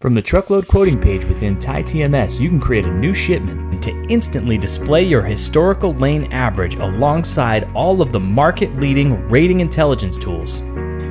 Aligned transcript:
From 0.00 0.14
the 0.14 0.22
truckload 0.22 0.66
quoting 0.66 0.98
page 0.98 1.26
within 1.26 1.58
Tai 1.58 1.82
TMS, 1.82 2.40
you 2.40 2.48
can 2.48 2.58
create 2.58 2.86
a 2.86 2.90
new 2.90 3.12
shipment 3.12 3.82
to 3.82 3.90
instantly 4.08 4.56
display 4.56 5.02
your 5.02 5.20
historical 5.20 5.92
lane 5.92 6.32
average 6.32 6.76
alongside 6.76 7.68
all 7.74 8.00
of 8.00 8.10
the 8.10 8.18
market 8.18 8.74
leading 8.76 9.28
rating 9.28 9.60
intelligence 9.60 10.16
tools. 10.16 10.60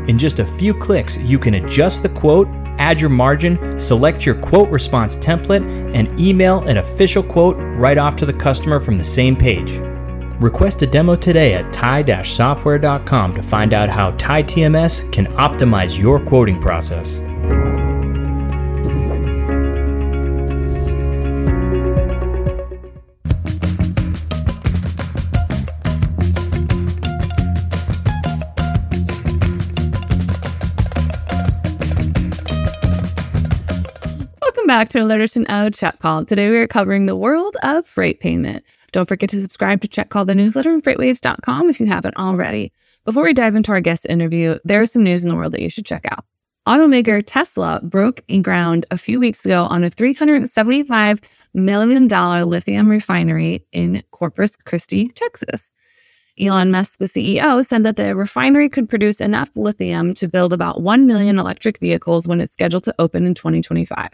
In 0.10 0.18
just 0.18 0.40
a 0.40 0.46
few 0.46 0.74
clicks, 0.74 1.18
you 1.18 1.38
can 1.38 1.54
adjust 1.54 2.02
the 2.02 2.10
quote, 2.10 2.48
add 2.80 3.00
your 3.00 3.12
margin, 3.12 3.80
select 3.80 4.26
your 4.26 4.34
quote 4.34 4.70
response 4.70 5.16
template, 5.16 5.94
and 5.94 6.20
email 6.20 6.62
an 6.62 6.78
official 6.78 7.22
quote 7.22 7.58
right 7.78 8.00
off 8.00 8.16
to 8.16 8.26
the 8.26 8.34
customer 8.34 8.80
from 8.80 8.98
the 8.98 9.04
same 9.04 9.36
page. 9.36 9.70
Request 10.42 10.82
a 10.82 10.88
demo 10.88 11.14
today 11.14 11.54
at 11.54 11.72
tai-software.com 11.72 13.36
to 13.36 13.44
find 13.44 13.72
out 13.72 13.90
how 13.90 14.10
Tai 14.14 14.42
TMS 14.42 15.12
can 15.12 15.28
optimize 15.34 16.00
your 16.00 16.20
quoting 16.20 16.60
process. 16.60 17.22
Back 34.70 34.90
to 34.90 35.00
Alerters 35.00 35.36
and 35.36 35.48
O 35.50 35.72
Check 35.72 35.98
Call. 35.98 36.26
Today 36.26 36.52
we 36.52 36.58
are 36.58 36.68
covering 36.68 37.08
the 37.08 37.16
world 37.16 37.58
of 37.64 37.88
freight 37.88 38.20
payment. 38.20 38.64
Don't 38.92 39.08
forget 39.08 39.28
to 39.32 39.42
subscribe 39.42 39.82
to 39.82 39.88
Check 39.88 40.10
Call 40.10 40.26
the 40.26 40.36
newsletter 40.36 40.72
on 40.72 40.80
freightwaves.com 40.84 41.72
if 41.72 41.80
you 41.80 41.88
haven't 41.88 42.16
already. 42.18 42.72
Before 43.04 43.24
we 43.24 43.34
dive 43.34 43.56
into 43.56 43.72
our 43.72 43.82
guest 43.82 44.06
interview, 44.08 44.60
there 44.64 44.84
is 44.84 44.92
some 44.92 45.04
news 45.04 45.24
in 45.24 45.30
the 45.30 45.36
world 45.36 45.54
that 45.54 45.64
you 45.64 45.72
should 45.72 45.88
check 45.88 46.06
out. 46.12 46.24
Automaker 46.68 47.24
Tesla 47.26 47.82
broke 47.82 48.22
ground 48.44 48.86
a 48.92 48.98
few 49.00 49.20
weeks 49.20 49.44
ago 49.44 49.64
on 49.64 49.84
a 49.84 49.90
$375 49.90 51.24
million 51.56 52.08
lithium 52.48 52.90
refinery 52.90 53.66
in 53.72 54.04
Corpus 54.12 54.56
Christi, 54.56 55.08
Texas. 55.08 55.72
Elon 56.40 56.70
Musk, 56.70 57.00
the 57.00 57.06
CEO, 57.06 57.66
said 57.66 57.82
that 57.84 57.96
the 57.96 58.16
refinery 58.16 58.70
could 58.70 58.88
produce 58.88 59.20
enough 59.20 59.50
lithium 59.56 60.14
to 60.14 60.28
build 60.28 60.54
about 60.54 60.84
1 60.84 61.08
million 61.08 61.40
electric 61.40 61.80
vehicles 61.80 62.28
when 62.28 62.40
it's 62.40 62.54
scheduled 62.54 62.84
to 62.84 62.94
open 63.00 63.26
in 63.26 63.34
2025. 63.34 64.10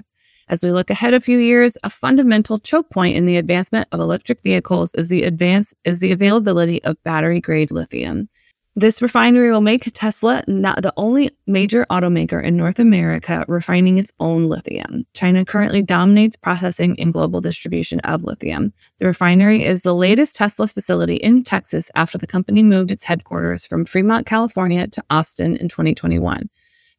As 0.48 0.64
we 0.64 0.72
look 0.72 0.92
ahead 0.92 1.16
a 1.16 1.20
few 1.20 1.40
years, 1.40 1.76
a 1.84 1.90
fundamental 1.90 2.60
choke 2.60 2.92
point 2.92 3.18
in 3.18 3.26
the 3.26 3.38
advancement 3.38 3.88
of 3.92 4.00
electric 4.00 4.44
vehicles 4.44 4.92
is 4.94 5.08
the 5.08 5.24
advance 5.24 5.74
is 5.86 6.00
the 6.00 6.12
availability 6.12 6.84
of 6.84 7.02
battery 7.04 7.42
grade 7.42 7.72
lithium. 7.72 8.30
This 8.76 9.02
refinery 9.02 9.50
will 9.52 9.62
make 9.62 9.90
Tesla 9.94 10.44
not 10.48 10.84
the 10.84 10.94
only 10.98 11.32
major 11.48 11.86
automaker 11.90 12.44
in 12.44 12.58
North 12.58 12.78
America 12.78 13.44
refining 13.48 13.98
its 13.98 14.12
own 14.20 14.48
lithium. 14.50 15.06
China 15.14 15.46
currently 15.46 15.82
dominates 15.82 16.36
processing 16.36 16.96
and 17.00 17.14
global 17.14 17.42
distribution 17.42 18.00
of 18.02 18.24
lithium. 18.24 18.72
The 19.00 19.08
refinery 19.08 19.64
is 19.64 19.82
the 19.82 19.96
latest 19.96 20.36
Tesla 20.36 20.68
facility 20.68 21.16
in 21.16 21.42
Texas 21.42 21.90
after 21.96 22.18
the 22.20 22.28
company 22.28 22.62
moved 22.62 22.92
its 22.92 23.04
headquarters 23.04 23.66
from 23.66 23.86
Fremont, 23.86 24.28
California 24.28 24.88
to 24.88 25.04
Austin 25.10 25.56
in 25.56 25.70
2021. 25.70 26.50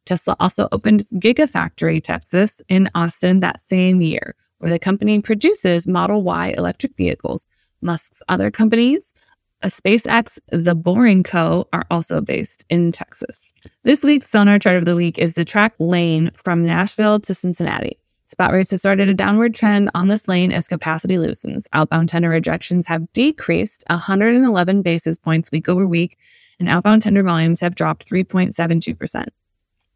Tesla 0.07 0.35
also 0.39 0.67
opened 0.71 1.05
Gigafactory, 1.15 2.01
Texas, 2.01 2.61
in 2.69 2.89
Austin 2.95 3.41
that 3.41 3.61
same 3.61 4.01
year, 4.01 4.35
where 4.57 4.71
the 4.71 4.79
company 4.79 5.21
produces 5.21 5.85
Model 5.85 6.23
Y 6.23 6.55
electric 6.57 6.95
vehicles. 6.95 7.45
Musk's 7.81 8.23
other 8.27 8.49
companies, 8.49 9.13
a 9.61 9.67
SpaceX, 9.67 10.39
The 10.47 10.75
Boring 10.75 11.23
Co., 11.23 11.67
are 11.73 11.85
also 11.91 12.21
based 12.21 12.65
in 12.69 12.91
Texas. 12.91 13.51
This 13.83 14.03
week's 14.03 14.29
Sonar 14.29 14.59
Chart 14.59 14.77
of 14.77 14.85
the 14.85 14.95
Week 14.95 15.19
is 15.19 15.33
the 15.33 15.45
track 15.45 15.73
lane 15.79 16.31
from 16.33 16.63
Nashville 16.63 17.19
to 17.19 17.33
Cincinnati. 17.33 17.99
Spot 18.25 18.51
rates 18.51 18.71
have 18.71 18.79
started 18.79 19.07
a 19.07 19.13
downward 19.13 19.55
trend 19.55 19.89
on 19.93 20.09
this 20.09 20.27
lane 20.27 20.51
as 20.51 20.67
capacity 20.67 21.17
loosens. 21.17 21.67
Outbound 21.73 22.09
tender 22.09 22.29
rejections 22.29 22.85
have 22.87 23.11
decreased 23.13 23.83
111 23.89 24.81
basis 24.81 25.17
points 25.17 25.51
week 25.51 25.69
over 25.69 25.87
week, 25.87 26.17
and 26.59 26.67
outbound 26.67 27.01
tender 27.01 27.23
volumes 27.23 27.59
have 27.61 27.75
dropped 27.75 28.09
3.72%. 28.09 29.27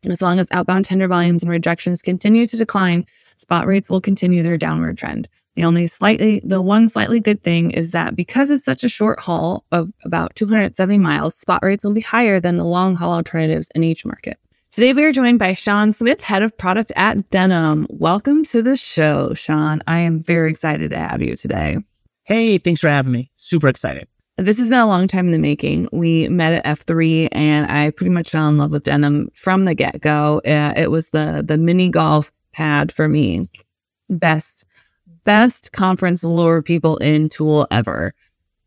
As 0.09 0.22
long 0.22 0.39
as 0.39 0.47
outbound 0.51 0.85
tender 0.85 1.07
volumes 1.07 1.44
and 1.44 1.51
rejections 1.51 2.01
continue 2.01 2.47
to 2.47 2.57
decline, 2.57 3.06
spot 3.38 3.67
rates 3.67 3.88
will 3.88 4.01
continue 4.01 4.41
their 4.41 4.57
downward 4.57 4.97
trend. 4.97 5.28
The 5.56 5.63
only 5.63 5.85
slightly, 5.85 6.41
the 6.44 6.59
one 6.59 6.88
slightly 6.88 7.19
good 7.19 7.44
thing 7.44 7.69
is 7.69 7.91
that 7.91 8.16
because 8.16 8.50
it's 8.50 8.66
such 8.66 8.84
a 8.84 8.90
short 8.90 9.19
haul 9.19 9.63
of 9.72 9.91
about 10.03 10.35
270 10.35 10.97
miles, 10.97 11.35
spot 11.35 11.61
rates 11.61 11.84
will 11.84 11.94
be 11.94 12.01
higher 12.01 12.40
than 12.40 12.57
the 12.57 12.66
long 12.66 12.95
haul 12.95 13.11
alternatives 13.11 13.69
in 13.75 13.84
each 13.84 14.03
market. 14.03 14.40
Today 14.72 14.94
we 14.94 15.03
are 15.03 15.11
joined 15.11 15.38
by 15.38 15.53
Sean 15.53 15.91
Smith, 15.91 16.22
head 16.22 16.41
of 16.41 16.57
product 16.57 16.91
at 16.95 17.29
Denim. 17.29 17.85
Welcome 17.91 18.44
to 18.45 18.63
the 18.63 18.78
show, 18.78 19.35
Sean. 19.35 19.84
I 19.85 20.00
am 20.00 20.23
very 20.23 20.50
excited 20.50 20.91
to 20.91 20.97
have 20.97 21.22
you 21.22 21.35
today. 21.35 21.78
Hey, 22.23 22.57
thanks 22.57 22.81
for 22.81 22.90
having 22.90 23.11
me. 23.11 23.29
Super 23.35 23.67
excited. 23.67 24.07
This 24.41 24.57
has 24.57 24.69
been 24.69 24.79
a 24.79 24.88
long 24.88 25.07
time 25.07 25.28
in 25.28 25.31
the 25.31 25.38
making. 25.38 25.88
We 25.91 26.28
met 26.29 26.53
at 26.53 26.66
F3 26.66 27.29
and 27.31 27.69
I 27.72 27.91
pretty 27.91 28.12
much 28.12 28.31
fell 28.31 28.50
in 28.50 28.57
love 28.57 28.72
with 28.72 28.84
denim 28.84 29.29
from 29.34 29.66
the 29.66 29.75
get 29.75 30.02
go. 30.02 30.41
Uh, 30.46 30.74
it 30.75 30.90
was 30.90 31.09
the 31.09 31.44
the 31.46 31.57
mini 31.57 31.90
golf 31.90 32.31
pad 32.52 32.91
for 32.91 33.07
me. 33.07 33.50
Best, 34.09 34.66
best 35.24 35.72
conference 35.72 36.24
lure 36.24 36.62
people 36.62 36.97
in 36.97 37.29
tool 37.29 37.68
ever. 37.72 38.13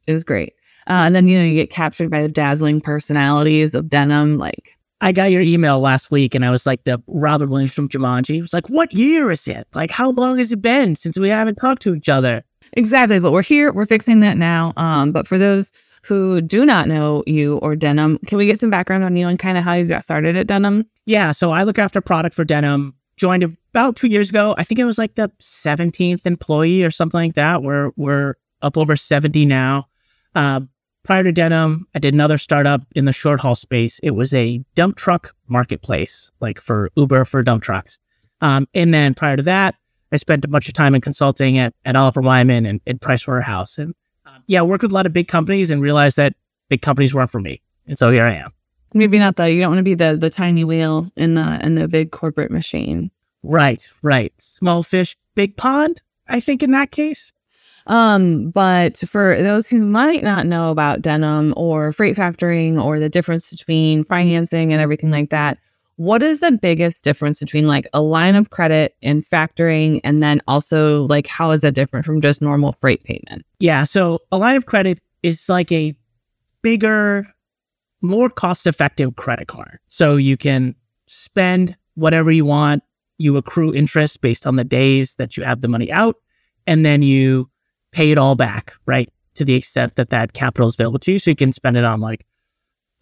It 0.07 0.13
was 0.13 0.25
great. 0.25 0.55
Uh, 0.87 1.05
and 1.07 1.17
then, 1.17 1.29
you 1.29 1.39
know, 1.39 1.45
you 1.45 1.55
get 1.55 1.71
captured 1.71 2.11
by 2.11 2.23
the 2.23 2.29
dazzling 2.29 2.81
personalities 2.81 3.75
of 3.75 3.89
denim. 3.89 4.39
Like, 4.39 4.79
I 5.01 5.13
got 5.13 5.31
your 5.31 5.43
email 5.43 5.81
last 5.81 6.11
week 6.11 6.35
and 6.35 6.45
I 6.45 6.51
was 6.51 6.67
like 6.67 6.85
the 6.85 7.03
Robin 7.07 7.51
Williams 7.51 7.75
from 7.75 7.89
Jumanji. 7.89 8.41
Was 8.41 8.55
like, 8.55 8.69
what 8.69 8.93
year 8.95 9.31
is 9.31 9.47
it? 9.49 9.67
Like, 9.75 9.91
how 9.91 10.11
long 10.11 10.39
has 10.39 10.53
it 10.53 10.63
been 10.63 10.95
since 10.95 11.19
we 11.19 11.31
haven't 11.31 11.57
talked 11.57 11.83
to 11.83 11.95
each 11.95 12.09
other? 12.09 12.45
Exactly. 12.75 13.19
But 13.21 13.33
we're 13.33 13.43
here. 13.43 13.73
We're 13.73 13.87
fixing 13.87 14.21
that 14.21 14.37
now. 14.37 14.73
Um, 14.77 15.13
but 15.13 15.27
for 15.27 15.39
those 15.39 15.73
who 16.03 16.41
do 16.41 16.67
not 16.67 16.87
know 16.87 17.25
you 17.27 17.57
or 17.59 17.75
Denim, 17.75 18.19
can 18.27 18.39
we 18.39 18.47
get 18.47 18.61
some 18.61 18.71
background 18.71 19.05
on 19.05 19.17
you 19.17 19.27
and 19.27 19.39
kind 19.39 19.57
of 19.57 19.65
how 19.65 19.73
you 19.75 19.87
got 19.87 20.05
started 20.05 20.37
at 20.37 20.47
Denim? 20.47 20.85
Yeah. 21.07 21.33
So 21.33 21.51
I 21.53 21.63
look 21.63 21.79
after 21.79 22.01
product 22.01 22.35
for 22.35 22.45
Denim. 22.45 22.95
Joined 23.17 23.45
about 23.45 23.97
two 23.97 24.09
years 24.09 24.29
ago. 24.29 24.55
I 24.59 24.65
think 24.65 24.81
it 24.81 24.85
was 24.85 24.99
like 24.99 25.15
the 25.15 25.31
17th 25.41 26.27
employee 26.27 26.83
or 26.83 26.91
something 26.91 27.21
like 27.21 27.35
that. 27.35 27.63
We're, 27.63 27.91
we're 27.97 28.35
up 28.61 28.77
over 28.77 28.97
70 28.97 29.47
now. 29.47 29.87
Uh, 30.35 30.63
prior 31.05 31.23
to 31.23 31.31
Denim, 31.31 31.87
I 31.95 32.01
did 32.01 32.13
another 32.13 32.39
startup 32.39 32.83
in 32.97 33.05
the 33.05 33.13
short 33.13 33.39
haul 33.39 33.55
space. 33.55 34.01
It 34.03 34.13
was 34.13 34.35
a 34.35 34.65
dump 34.75 34.97
truck 34.97 35.33
marketplace, 35.47 36.33
like 36.41 36.59
for 36.61 36.91
Uber 36.97 37.25
for 37.25 37.43
dump 37.45 37.63
trucks. 37.63 38.01
Um, 38.41 38.67
and 38.75 38.93
then 38.93 39.15
prior 39.15 39.37
to 39.37 39.43
that, 39.45 39.77
I 40.15 40.17
spent 40.17 40.45
a 40.45 40.49
bunch 40.49 40.69
of 40.69 40.75
time 40.75 40.95
in 40.95 41.01
consulting 41.01 41.59
at, 41.59 41.75
at 41.85 41.97
Oliver 41.97 42.21
Wyman 42.21 42.65
and, 42.65 42.81
and 42.87 43.01
Price 43.01 43.27
Waterhouse. 43.27 43.79
And 43.79 43.95
uh, 44.25 44.39
yeah, 44.47 44.63
worked 44.63 44.83
with 44.83 44.93
a 44.93 44.95
lot 44.95 45.07
of 45.07 45.13
big 45.13 45.29
companies 45.29 45.71
and 45.71 45.83
realized 45.83 46.17
that 46.17 46.35
big 46.69 46.83
companies 46.83 47.13
weren't 47.13 47.31
for 47.31 47.41
me. 47.41 47.61
And 47.87 47.99
so 47.99 48.11
here 48.11 48.25
I 48.25 48.35
am. 48.35 48.53
Maybe 48.95 49.19
not 49.19 49.35
the 49.35 49.51
you 49.51 49.61
don't 49.61 49.73
want 49.73 49.81
to 49.81 49.83
be 49.83 49.95
the 49.95 50.17
the 50.17 50.31
tiny 50.31 50.63
wheel 50.63 51.11
in 51.17 51.35
the 51.35 51.59
in 51.65 51.75
the 51.75 51.89
big 51.89 52.13
corporate 52.13 52.53
machine. 52.53 53.11
Right, 53.43 53.91
right. 54.03 54.33
Small 54.41 54.85
fish, 54.85 55.17
big 55.35 55.57
pond, 55.57 56.01
I 56.29 56.39
think 56.39 56.63
in 56.63 56.71
that 56.71 56.93
case. 56.93 57.33
Um, 57.87 58.51
but 58.51 58.97
for 58.99 59.37
those 59.37 59.67
who 59.67 59.85
might 59.85 60.23
not 60.23 60.47
know 60.47 60.71
about 60.71 61.03
denim 61.03 61.53
or 61.57 61.93
freight 61.93 62.17
factoring 62.17 62.83
or 62.83 62.99
the 62.99 63.11
difference 63.11 63.51
between 63.51 64.05
financing 64.05 64.73
and 64.73 64.81
everything 64.81 65.11
like 65.11 65.31
that, 65.31 65.59
what 65.97 66.23
is 66.23 66.41
the 66.41 66.53
biggest 66.53 67.05
difference 67.05 67.41
between 67.41 67.67
like 67.67 67.87
a 67.93 68.03
line 68.03 68.35
of 68.35 68.51
credit 68.51 68.97
and 69.03 69.23
factoring 69.23 70.01
and 70.03 70.23
then 70.23 70.41
also 70.49 71.05
like 71.05 71.27
how 71.27 71.51
is 71.51 71.61
that 71.61 71.75
different 71.75 72.05
from 72.05 72.21
just 72.21 72.43
normal 72.43 72.73
freight 72.73 73.05
payment? 73.05 73.45
Yeah 73.59 73.85
so 73.85 74.21
a 74.33 74.39
line 74.39 74.57
of 74.57 74.67
credit 74.67 75.01
is 75.23 75.49
like 75.49 75.71
a 75.71 75.95
bigger 76.63 77.27
more 78.03 78.29
cost 78.29 78.67
effective 78.67 79.17
credit 79.17 79.49
card. 79.49 79.79
So 79.87 80.17
you 80.17 80.37
can 80.37 80.75
spend 81.07 81.77
whatever 81.95 82.31
you 82.33 82.45
want 82.45 82.83
you 83.19 83.37
accrue 83.37 83.73
interest 83.73 84.21
based 84.21 84.47
on 84.47 84.57
the 84.57 84.65
days 84.65 85.15
that 85.15 85.37
you 85.37 85.45
have 85.45 85.61
the 85.61 85.69
money 85.69 85.91
out 85.93 86.17
and 86.67 86.85
then 86.85 87.03
you 87.03 87.49
pay 87.93 88.11
it 88.11 88.19
all 88.19 88.35
back 88.35 88.75
right 88.87 89.09
to 89.35 89.45
the 89.45 89.55
extent 89.55 89.97
that 89.97 90.11
that 90.11 90.33
capital 90.33 90.67
is 90.67 90.75
available 90.75 90.99
to 90.99 91.13
you. 91.13 91.19
So 91.19 91.31
you 91.31 91.37
can 91.37 91.53
spend 91.53 91.77
it 91.77 91.85
on 91.85 92.01
like 92.01 92.27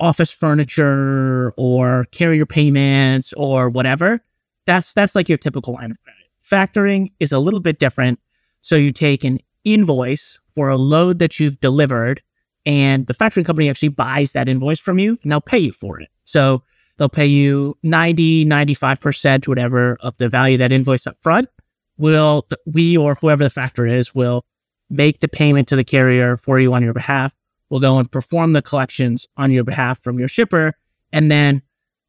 office 0.02 0.32
furniture 0.32 1.54
or 1.56 2.06
carrier 2.10 2.44
payments 2.44 3.32
or 3.34 3.70
whatever. 3.70 4.20
That's 4.66 4.92
that's 4.92 5.14
like 5.14 5.28
your 5.28 5.38
typical 5.38 5.74
line 5.74 5.92
of 5.92 5.96
credit. 6.02 6.26
Factoring 6.44 7.12
is 7.20 7.32
a 7.32 7.38
little 7.38 7.60
bit 7.60 7.78
different. 7.78 8.18
So 8.60 8.74
you 8.74 8.92
take 8.92 9.22
an 9.24 9.38
invoice 9.64 10.40
for 10.54 10.68
a 10.68 10.76
load 10.76 11.20
that 11.20 11.38
you've 11.38 11.60
delivered 11.60 12.20
and 12.66 13.06
the 13.06 13.14
factoring 13.14 13.44
company 13.44 13.70
actually 13.70 13.88
buys 13.88 14.32
that 14.32 14.48
invoice 14.48 14.80
from 14.80 14.98
you 14.98 15.18
and 15.22 15.30
they'll 15.30 15.40
pay 15.40 15.58
you 15.58 15.72
for 15.72 16.00
it. 16.00 16.10
So 16.24 16.62
they'll 16.98 17.08
pay 17.08 17.26
you 17.26 17.76
90, 17.82 18.44
95%, 18.44 19.48
whatever 19.48 19.96
of 20.00 20.18
the 20.18 20.28
value 20.28 20.56
of 20.56 20.60
that 20.60 20.72
invoice 20.72 21.06
up 21.06 21.16
front. 21.20 21.48
Will 21.96 22.46
we 22.66 22.96
or 22.96 23.14
whoever 23.14 23.44
the 23.44 23.50
factor 23.50 23.86
is 23.86 24.14
will 24.14 24.44
make 24.90 25.20
the 25.20 25.28
payment 25.28 25.68
to 25.68 25.76
the 25.76 25.84
carrier 25.84 26.36
for 26.36 26.58
you 26.58 26.74
on 26.74 26.82
your 26.82 26.92
behalf 26.92 27.34
We'll 27.72 27.80
go 27.80 27.98
and 27.98 28.12
perform 28.12 28.52
the 28.52 28.60
collections 28.60 29.26
on 29.38 29.50
your 29.50 29.64
behalf 29.64 29.98
from 29.98 30.18
your 30.18 30.28
shipper. 30.28 30.74
And 31.10 31.30
then 31.30 31.62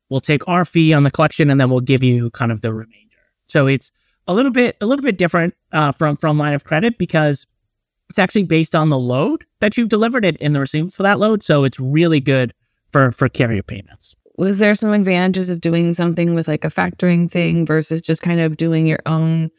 we'll 0.10 0.20
take 0.20 0.46
our 0.46 0.66
fee 0.66 0.92
on 0.92 1.04
the 1.04 1.10
collection 1.10 1.50
and 1.50 1.58
then 1.58 1.70
we'll 1.70 1.80
give 1.80 2.04
you 2.04 2.32
kind 2.32 2.52
of 2.52 2.60
the 2.60 2.74
remainder. 2.74 3.16
So 3.48 3.68
it's 3.68 3.90
a 4.28 4.34
little 4.34 4.52
bit 4.52 4.76
a 4.82 4.86
little 4.86 5.06
bit 5.06 5.18
different 5.18 5.54
uh, 5.72 5.94
from 5.94 6.18
from 6.18 6.38
line 6.38 6.54
of 6.54 6.66
credit 6.66 6.98
because 6.98 7.48
it's 8.10 8.20
actually 8.20 8.44
based 8.44 8.76
on 8.76 8.90
the 8.90 9.00
load 9.00 9.46
that 9.62 9.78
you've 9.78 9.88
delivered 9.88 10.26
it 10.26 10.36
in 10.38 10.52
the 10.52 10.60
receipt 10.60 10.92
for 10.92 11.04
that 11.04 11.18
load. 11.18 11.44
So 11.44 11.64
it's 11.64 11.80
really 11.80 12.20
good 12.20 12.54
for 12.92 13.14
for 13.14 13.30
carrier 13.30 13.64
payments. 13.64 14.18
Was 14.36 14.60
there 14.60 14.76
some 14.76 14.92
advantages 14.92 15.50
of 15.50 15.62
doing 15.62 15.94
something 15.94 16.36
with 16.36 16.50
like 16.50 16.66
a 16.66 16.70
factoring 16.70 17.32
thing 17.32 17.66
versus 17.66 18.02
just 18.02 18.22
kind 18.22 18.42
of 18.42 18.58
doing 18.58 18.86
your 18.86 19.00
own 19.06 19.50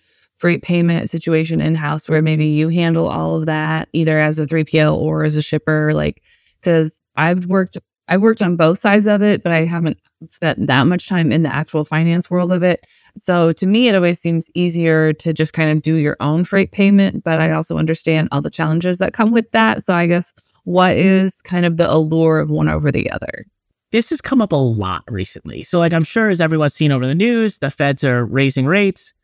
freight 0.44 0.60
payment 0.60 1.08
situation 1.08 1.58
in 1.58 1.74
house 1.74 2.06
where 2.06 2.20
maybe 2.20 2.44
you 2.44 2.68
handle 2.68 3.08
all 3.08 3.36
of 3.36 3.46
that 3.46 3.88
either 3.94 4.18
as 4.18 4.38
a 4.38 4.44
3PL 4.44 4.94
or 4.94 5.24
as 5.24 5.36
a 5.36 5.42
shipper? 5.42 5.94
Like, 5.94 6.22
because 6.60 6.92
I've 7.16 7.46
worked 7.46 7.78
I've 8.08 8.20
worked 8.20 8.42
on 8.42 8.56
both 8.56 8.78
sides 8.78 9.06
of 9.06 9.22
it, 9.22 9.42
but 9.42 9.52
I 9.52 9.64
haven't 9.64 9.96
spent 10.28 10.66
that 10.66 10.82
much 10.86 11.08
time 11.08 11.32
in 11.32 11.44
the 11.44 11.54
actual 11.54 11.86
finance 11.86 12.30
world 12.30 12.52
of 12.52 12.62
it. 12.62 12.84
So 13.16 13.54
to 13.54 13.64
me, 13.64 13.88
it 13.88 13.94
always 13.94 14.20
seems 14.20 14.50
easier 14.52 15.14
to 15.14 15.32
just 15.32 15.54
kind 15.54 15.70
of 15.74 15.80
do 15.80 15.94
your 15.94 16.18
own 16.20 16.44
freight 16.44 16.72
payment. 16.72 17.24
But 17.24 17.40
I 17.40 17.52
also 17.52 17.78
understand 17.78 18.28
all 18.30 18.42
the 18.42 18.50
challenges 18.50 18.98
that 18.98 19.14
come 19.14 19.32
with 19.32 19.50
that. 19.52 19.82
So 19.82 19.94
I 19.94 20.06
guess 20.06 20.34
what 20.64 20.94
is 20.98 21.32
kind 21.44 21.64
of 21.64 21.78
the 21.78 21.90
allure 21.90 22.38
of 22.38 22.50
one 22.50 22.68
over 22.68 22.92
the 22.92 23.10
other? 23.10 23.46
This 23.92 24.10
has 24.10 24.20
come 24.20 24.42
up 24.42 24.52
a 24.52 24.56
lot 24.56 25.04
recently. 25.08 25.62
So, 25.62 25.78
like 25.78 25.94
I'm 25.94 26.04
sure 26.04 26.28
as 26.28 26.42
everyone's 26.42 26.74
seen 26.74 26.92
over 26.92 27.06
the 27.06 27.14
news, 27.14 27.60
the 27.60 27.70
feds 27.70 28.04
are 28.04 28.26
raising 28.26 28.66
rates. 28.66 29.14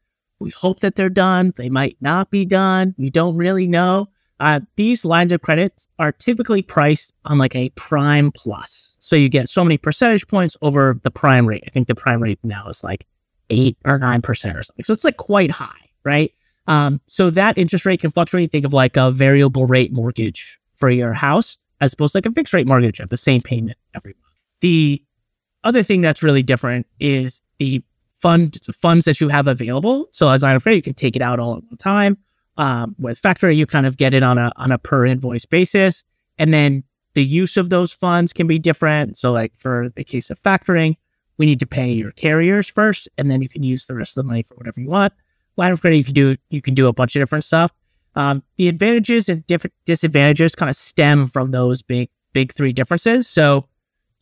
We 0.41 0.51
hope 0.51 0.81
that 0.81 0.97
they're 0.97 1.09
done. 1.09 1.53
They 1.57 1.69
might 1.69 1.97
not 2.01 2.31
be 2.31 2.45
done. 2.45 2.95
We 2.99 3.11
don't 3.11 3.37
really 3.37 3.67
know. 3.67 4.09
Uh, 4.41 4.61
these 4.77 5.05
lines 5.05 5.33
of 5.33 5.43
credit 5.43 5.87
are 5.99 6.13
typically 6.13 6.63
priced 6.63 7.13
on 7.27 7.37
like 7.37 7.55
a 7.55 7.69
prime 7.71 8.33
plus. 8.33 8.97
So 8.99 9.15
you 9.15 9.29
get 9.29 9.51
so 9.51 9.63
many 9.63 9.77
percentage 9.77 10.27
points 10.27 10.57
over 10.63 10.99
the 11.03 11.11
prime 11.11 11.47
rate. 11.47 11.63
I 11.67 11.71
think 11.71 11.89
the 11.89 11.95
prime 11.95 12.23
rate 12.23 12.39
now 12.43 12.69
is 12.69 12.83
like 12.83 13.07
eight 13.51 13.77
or 13.85 13.99
nine 13.99 14.23
percent 14.23 14.57
or 14.57 14.63
something. 14.63 14.85
So 14.85 14.95
it's 14.95 15.05
like 15.05 15.19
quite 15.19 15.51
high, 15.51 15.91
right? 16.05 16.33
Um, 16.67 17.01
so 17.07 17.29
that 17.31 17.59
interest 17.59 17.85
rate 17.85 18.01
can 18.01 18.11
fluctuate. 18.11 18.51
Think 18.51 18.65
of 18.65 18.73
like 18.73 18.97
a 18.97 19.11
variable 19.11 19.67
rate 19.67 19.93
mortgage 19.93 20.59
for 20.75 20.89
your 20.89 21.13
house 21.13 21.59
as 21.81 21.93
opposed 21.93 22.13
to 22.13 22.19
like 22.19 22.27
a 22.27 22.33
fixed 22.33 22.55
rate 22.55 22.67
mortgage. 22.67 22.99
You 22.99 23.03
have 23.03 23.11
the 23.11 23.17
same 23.19 23.43
payment 23.43 23.77
every 23.95 24.15
month. 24.23 24.35
The 24.61 25.03
other 25.65 25.83
thing 25.83 26.01
that's 26.01 26.23
really 26.23 26.43
different 26.43 26.87
is 26.99 27.43
the 27.59 27.83
fund 28.21 28.59
funds 28.75 29.05
that 29.05 29.21
you 29.21 29.29
have 29.29 29.47
available. 29.47 30.09
So 30.13 30.29
as 30.29 30.43
of 30.43 30.63
credit, 30.63 30.77
you 30.77 30.83
can 30.83 30.95
take 30.95 31.17
it 31.17 31.23
out 31.23 31.41
all 31.41 31.57
at 31.57 31.65
one 31.65 31.77
time. 31.77 32.19
Um, 32.57 32.95
with 32.99 33.21
factoring, 33.23 33.57
you 33.57 33.67
kind 33.67 33.87
of 33.87 33.97
get 33.97 34.13
it 34.13 34.23
on 34.23 34.37
a 34.37 34.53
on 34.57 34.71
a 34.71 34.79
per 34.79 35.07
invoice 35.07 35.47
basis, 35.47 36.05
and 36.39 36.53
then 36.53 36.85
the 37.15 37.25
use 37.25 37.57
of 37.57 37.71
those 37.71 37.93
funds 37.93 38.33
can 38.33 38.47
be 38.47 38.59
different. 38.59 39.17
So, 39.17 39.33
like 39.33 39.57
for 39.57 39.89
the 39.95 40.05
case 40.05 40.31
of 40.31 40.39
factoring, 40.39 40.97
we 41.39 41.47
need 41.47 41.61
to 41.61 41.67
pay 41.67 41.93
your 41.93 42.13
carriers 42.13 42.69
first, 42.69 43.09
and 43.17 43.31
then 43.31 43.41
you 43.41 43.49
can 43.49 43.63
use 43.63 43.87
the 43.87 43.95
rest 43.95 44.17
of 44.17 44.25
the 44.25 44.29
money 44.29 44.43
for 44.43 44.55
whatever 44.57 44.81
you 44.81 44.89
want. 44.89 45.15
Line 45.57 45.73
of 45.73 45.81
credit, 45.81 45.97
you 45.97 46.05
can 46.05 46.15
do 46.15 46.37
you 46.51 46.61
can 46.61 46.75
do 46.75 46.87
a 46.87 46.93
bunch 46.93 47.17
of 47.17 47.23
different 47.23 47.45
stuff. 47.45 47.73
Um, 48.15 48.43
the 48.57 48.69
advantages 48.69 49.29
and 49.29 49.47
different 49.47 49.73
disadvantages 49.87 50.55
kind 50.55 50.69
of 50.69 50.77
stem 50.77 51.29
from 51.29 51.53
those 51.53 51.81
big 51.81 52.11
big 52.33 52.53
three 52.53 52.73
differences. 52.73 53.27
So, 53.27 53.69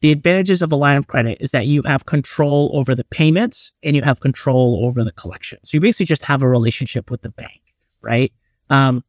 the 0.00 0.12
advantages 0.12 0.62
of 0.62 0.72
a 0.72 0.76
line 0.76 0.96
of 0.96 1.06
credit 1.06 1.38
is 1.40 1.50
that 1.50 1.66
you 1.66 1.82
have 1.82 2.06
control 2.06 2.70
over 2.72 2.94
the 2.94 3.04
payments 3.04 3.72
and 3.82 3.96
you 3.96 4.02
have 4.02 4.20
control 4.20 4.84
over 4.84 5.02
the 5.02 5.12
collection. 5.12 5.58
So 5.64 5.76
you 5.76 5.80
basically 5.80 6.06
just 6.06 6.22
have 6.22 6.42
a 6.42 6.48
relationship 6.48 7.10
with 7.10 7.22
the 7.22 7.30
bank 7.30 7.62
right? 8.02 8.32
Um, 8.70 9.04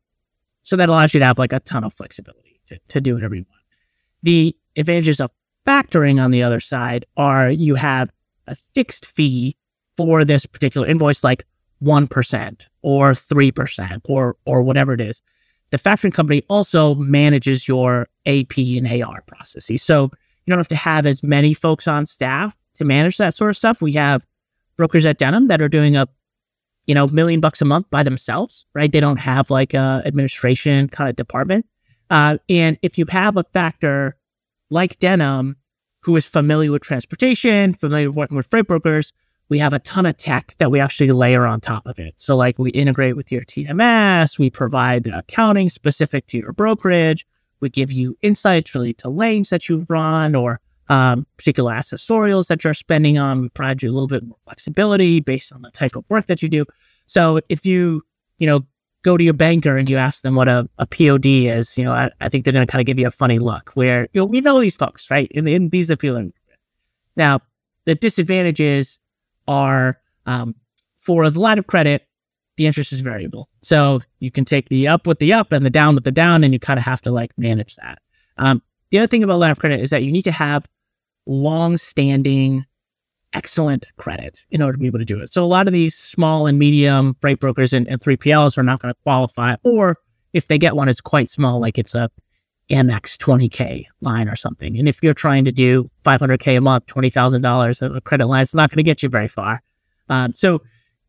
so 0.63 0.75
that 0.75 0.89
allows 0.89 1.13
you 1.13 1.19
to 1.19 1.25
have 1.25 1.39
like 1.39 1.53
a 1.53 1.59
ton 1.59 1.83
of 1.83 1.94
flexibility 1.94 2.62
to, 2.68 2.80
to 2.89 3.01
do 3.01 3.15
whatever 3.15 3.36
you 3.36 3.45
want. 3.50 3.63
The 4.21 4.56
advantages 4.75 5.19
of 5.19 5.31
factoring 5.65 6.21
on 6.21 6.31
the 6.31 6.44
other 6.44 6.59
side 6.59 7.06
are 7.18 7.50
you 7.50 7.75
have 7.75 8.12
a 8.47 8.56
fixed 8.56 9.06
fee 9.06 9.56
for 9.97 10.24
this 10.25 10.45
particular 10.45 10.88
invoice, 10.88 11.24
like 11.24 11.45
1% 11.83 12.65
or 12.81 13.12
3% 13.12 14.01
or, 14.09 14.38
or 14.45 14.62
whatever 14.62 14.94
it 14.94 15.01
is. 15.01 15.21
The 15.71 15.77
factoring 15.77 16.13
company 16.13 16.44
also 16.50 16.95
manages 16.95 17.68
your 17.68 18.07
AP 18.25 18.57
and 18.57 18.88
AR 18.88 19.21
processes. 19.21 19.83
So 19.83 20.12
you 20.50 20.56
don't 20.56 20.60
have 20.60 20.68
to 20.69 20.75
have 20.75 21.06
as 21.06 21.22
many 21.22 21.54
folks 21.54 21.88
on 21.88 22.07
staff 22.07 22.57
to 22.75 22.86
manage 22.86 23.18
that 23.18 23.36
sort 23.36 23.51
of 23.51 23.57
stuff. 23.57 23.81
We 23.81 23.94
have 23.94 24.25
brokers 24.78 25.06
at 25.06 25.19
Denim 25.19 25.48
that 25.48 25.62
are 25.62 25.69
doing 25.69 25.96
a 25.96 26.07
you 26.90 26.96
know, 26.96 27.06
million 27.10 27.40
bucks 27.40 27.62
a 27.62 27.66
month 27.66 27.88
by 27.92 28.01
themselves, 28.01 28.66
right? 28.74 28.92
They 28.92 29.00
don't 29.00 29.19
have 29.19 29.51
like 29.51 29.75
a 29.75 30.01
administration 30.06 30.90
kind 30.90 31.07
of 31.07 31.16
department. 31.16 31.68
Uh, 32.10 32.40
and 32.50 32.80
if 32.81 32.98
you 32.98 33.06
have 33.10 33.38
a 33.38 33.44
factor 33.54 34.18
like 34.72 34.98
Denim, 34.98 35.57
who 36.01 36.16
is 36.16 36.25
familiar 36.25 36.72
with 36.72 36.81
transportation, 36.81 37.75
familiar 37.75 38.10
with 38.10 38.18
working 38.18 38.38
with 38.38 38.48
freight 38.48 38.66
brokers, 38.66 39.13
we 39.50 39.60
have 39.60 39.72
a 39.72 39.78
ton 39.78 40.07
of 40.07 40.18
tech 40.18 40.56
that 40.57 40.72
we 40.72 40.80
actually 40.80 41.12
layer 41.12 41.45
on 41.45 41.62
top 41.62 41.86
of 41.86 42.00
it. 42.00 42.19
So, 42.19 42.36
like, 42.36 42.57
we 42.57 42.72
integrate 42.72 43.16
with 43.16 43.31
your 43.31 43.44
TMS, 43.44 44.40
we 44.40 44.50
provide 44.50 45.04
the 45.04 45.16
accounting 45.16 45.69
specific 45.69 46.25
to 46.28 46.40
your 46.40 46.54
brokerage, 46.54 47.24
we 47.59 47.69
give 47.69 47.91
you 47.91 48.17
insights 48.21 48.73
related 48.73 49.00
to 49.00 49.09
lanes 49.09 49.50
that 49.50 49.69
you've 49.69 49.89
run 49.89 50.35
or 50.35 50.59
um, 50.89 51.25
particular 51.38 51.73
accessorials 51.73 52.47
that 52.47 52.63
you're 52.63 52.73
spending 52.73 53.17
on. 53.17 53.41
We 53.41 53.50
provide 53.50 53.81
you 53.81 53.89
a 53.89 53.94
little 53.94 54.07
bit 54.07 54.23
more 54.23 54.38
flexibility 54.44 55.19
based 55.19 55.53
on 55.53 55.61
the 55.61 55.71
type 55.71 55.95
of 55.95 56.09
work 56.09 56.25
that 56.25 56.41
you 56.41 56.50
do. 56.50 56.65
So 57.06 57.39
if 57.50 57.65
you, 57.65 58.03
you 58.39 58.47
know, 58.47 58.65
go 59.03 59.15
to 59.15 59.23
your 59.23 59.33
banker 59.33 59.77
and 59.77 59.89
you 59.89 59.97
ask 59.97 60.23
them 60.23 60.35
what 60.35 60.47
a, 60.47 60.67
a 60.77 60.85
POD 60.85 61.25
is, 61.25 61.77
you 61.77 61.83
know, 61.83 61.94
I, 61.94 62.09
I 62.19 62.29
think 62.29 62.44
they're 62.44 62.53
going 62.53 62.65
to 62.65 62.71
kind 62.71 62.81
of 62.81 62.85
give 62.85 63.00
you 63.00 63.07
a 63.07 63.11
funny 63.11 63.39
look 63.39 63.71
where, 63.73 64.07
you 64.13 64.21
know, 64.21 64.25
we 64.25 64.41
know 64.41 64.59
these 64.59 64.75
folks, 64.75 65.09
right? 65.09 65.31
And, 65.33 65.47
and 65.47 65.71
these 65.71 65.89
are 65.89 65.95
people. 65.95 66.31
Now, 67.15 67.39
the 67.85 67.95
disadvantages 67.95 69.00
are 69.47 70.00
um, 70.25 70.56
for 70.97 71.29
the 71.29 71.39
line 71.39 71.59
of 71.59 71.67
credit, 71.67 72.07
the 72.59 72.67
interest 72.67 72.91
is 72.91 73.00
variable. 73.00 73.50
So 73.63 74.01
you 74.19 74.29
can 74.29 74.45
take 74.45 74.69
the 74.69 74.88
up 74.88 75.07
with 75.07 75.17
the 75.19 75.33
up 75.33 75.51
and 75.51 75.65
the 75.65 75.69
down 75.71 75.95
with 75.95 76.03
the 76.03 76.11
down, 76.11 76.44
and 76.44 76.53
you 76.53 76.59
kind 76.59 76.77
of 76.77 76.85
have 76.85 77.01
to 77.03 77.11
like 77.11 77.31
manage 77.38 77.75
that. 77.77 78.00
Um, 78.38 78.61
the 78.91 79.00
other 79.00 79.07
thing 79.07 79.23
about 79.23 79.39
line 79.39 79.51
of 79.51 79.59
credit 79.59 79.79
is 79.79 79.89
that 79.89 80.03
you 80.03 80.11
need 80.11 80.23
to 80.23 80.31
have 80.31 80.67
long-standing 81.25 82.65
excellent 83.33 83.88
credit 83.97 84.45
in 84.51 84.61
order 84.61 84.73
to 84.73 84.79
be 84.79 84.88
able 84.88 85.00
to 85.00 85.06
do 85.06 85.19
it. 85.19 85.31
So 85.31 85.44
a 85.44 85.45
lot 85.45 85.67
of 85.67 85.73
these 85.73 85.95
small 85.95 86.47
and 86.47 86.59
medium 86.59 87.15
freight 87.21 87.39
brokers 87.39 87.71
and, 87.71 87.88
and 87.88 88.01
3PLs 88.01 88.57
are 88.57 88.63
not 88.63 88.81
going 88.81 88.94
to 88.94 89.00
qualify, 89.03 89.56
or 89.63 89.97
if 90.33 90.47
they 90.47 90.57
get 90.57 90.75
one, 90.75 90.89
it's 90.89 91.01
quite 91.01 91.29
small, 91.29 91.61
like 91.61 91.77
it's 91.77 91.95
a 91.95 92.09
MX 92.69 93.17
20K 93.17 93.85
line 94.01 94.27
or 94.27 94.35
something. 94.35 94.77
And 94.77 94.88
if 94.89 95.01
you're 95.01 95.13
trying 95.13 95.45
to 95.45 95.51
do 95.51 95.89
500K 96.03 96.57
a 96.57 96.61
month, 96.61 96.88
$20,000 96.88 97.81
of 97.81 97.95
a 97.95 98.01
credit 98.01 98.27
line, 98.27 98.44
it's 98.44 98.53
not 98.53 98.69
going 98.69 98.77
to 98.77 98.83
get 98.83 99.01
you 99.01 99.09
very 99.09 99.27
far. 99.27 99.61
Um, 100.09 100.33
so 100.33 100.61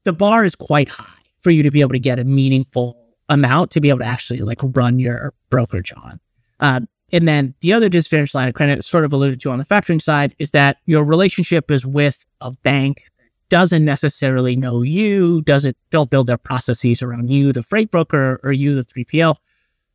the 0.05 0.13
bar 0.13 0.45
is 0.45 0.55
quite 0.55 0.89
high 0.89 1.20
for 1.41 1.51
you 1.51 1.63
to 1.63 1.71
be 1.71 1.81
able 1.81 1.93
to 1.93 1.99
get 1.99 2.19
a 2.19 2.25
meaningful 2.25 2.97
amount 3.29 3.71
to 3.73 3.81
be 3.81 3.89
able 3.89 4.01
to 4.01 4.05
actually 4.05 4.41
like 4.41 4.59
run 4.63 4.99
your 4.99 5.33
brokerage 5.51 5.93
on. 5.97 6.21
Um, 6.59 6.89
and 7.13 7.27
then 7.27 7.55
the 7.61 7.73
other 7.73 7.89
disadvantage 7.89 8.35
line 8.35 8.49
of 8.49 8.55
credit, 8.55 8.85
sort 8.85 9.05
of 9.05 9.13
alluded 9.13 9.41
to 9.41 9.51
on 9.51 9.59
the 9.59 9.65
factoring 9.65 10.01
side, 10.01 10.35
is 10.39 10.51
that 10.53 10.79
your 10.87 11.05
relationship 11.05 11.71
is 11.71 11.85
with 11.85 12.25
a 12.41 12.53
bank 12.63 13.05
that 13.19 13.31
doesn't 13.49 13.85
necessarily 13.85 14.55
know 14.55 14.83
you, 14.83 15.43
doesn't 15.43 15.77
don't 15.91 16.11
build 16.11 16.27
their 16.27 16.39
processes 16.39 17.03
around 17.03 17.31
you, 17.31 17.53
the 17.53 17.63
freight 17.63 17.91
broker, 17.91 18.41
or 18.43 18.53
you, 18.53 18.75
the 18.75 18.85
3PL. 18.85 19.37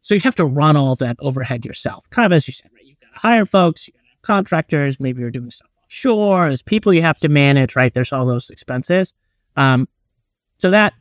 So 0.01 0.13
you 0.13 0.21
have 0.21 0.35
to 0.35 0.45
run 0.45 0.75
all 0.75 0.93
of 0.93 0.99
that 0.99 1.15
overhead 1.19 1.65
yourself. 1.65 2.09
Kind 2.09 2.25
of 2.25 2.33
as 2.33 2.47
you 2.47 2.53
said, 2.53 2.71
right? 2.73 2.85
You've 2.85 2.99
got 2.99 3.13
to 3.13 3.19
hire 3.19 3.45
folks, 3.45 3.87
you 3.87 3.93
got 3.93 3.99
to 3.99 4.09
have 4.09 4.21
contractors, 4.21 4.99
maybe 4.99 5.21
you're 5.21 5.31
doing 5.31 5.51
stuff 5.51 5.69
offshore, 5.85 6.47
there's 6.47 6.61
people 6.61 6.93
you 6.93 7.01
have 7.01 7.19
to 7.19 7.29
manage, 7.29 7.75
right? 7.75 7.93
There's 7.93 8.11
all 8.11 8.25
those 8.25 8.49
expenses. 8.49 9.13
Um, 9.55 9.87
so 10.57 10.71
that 10.71 10.93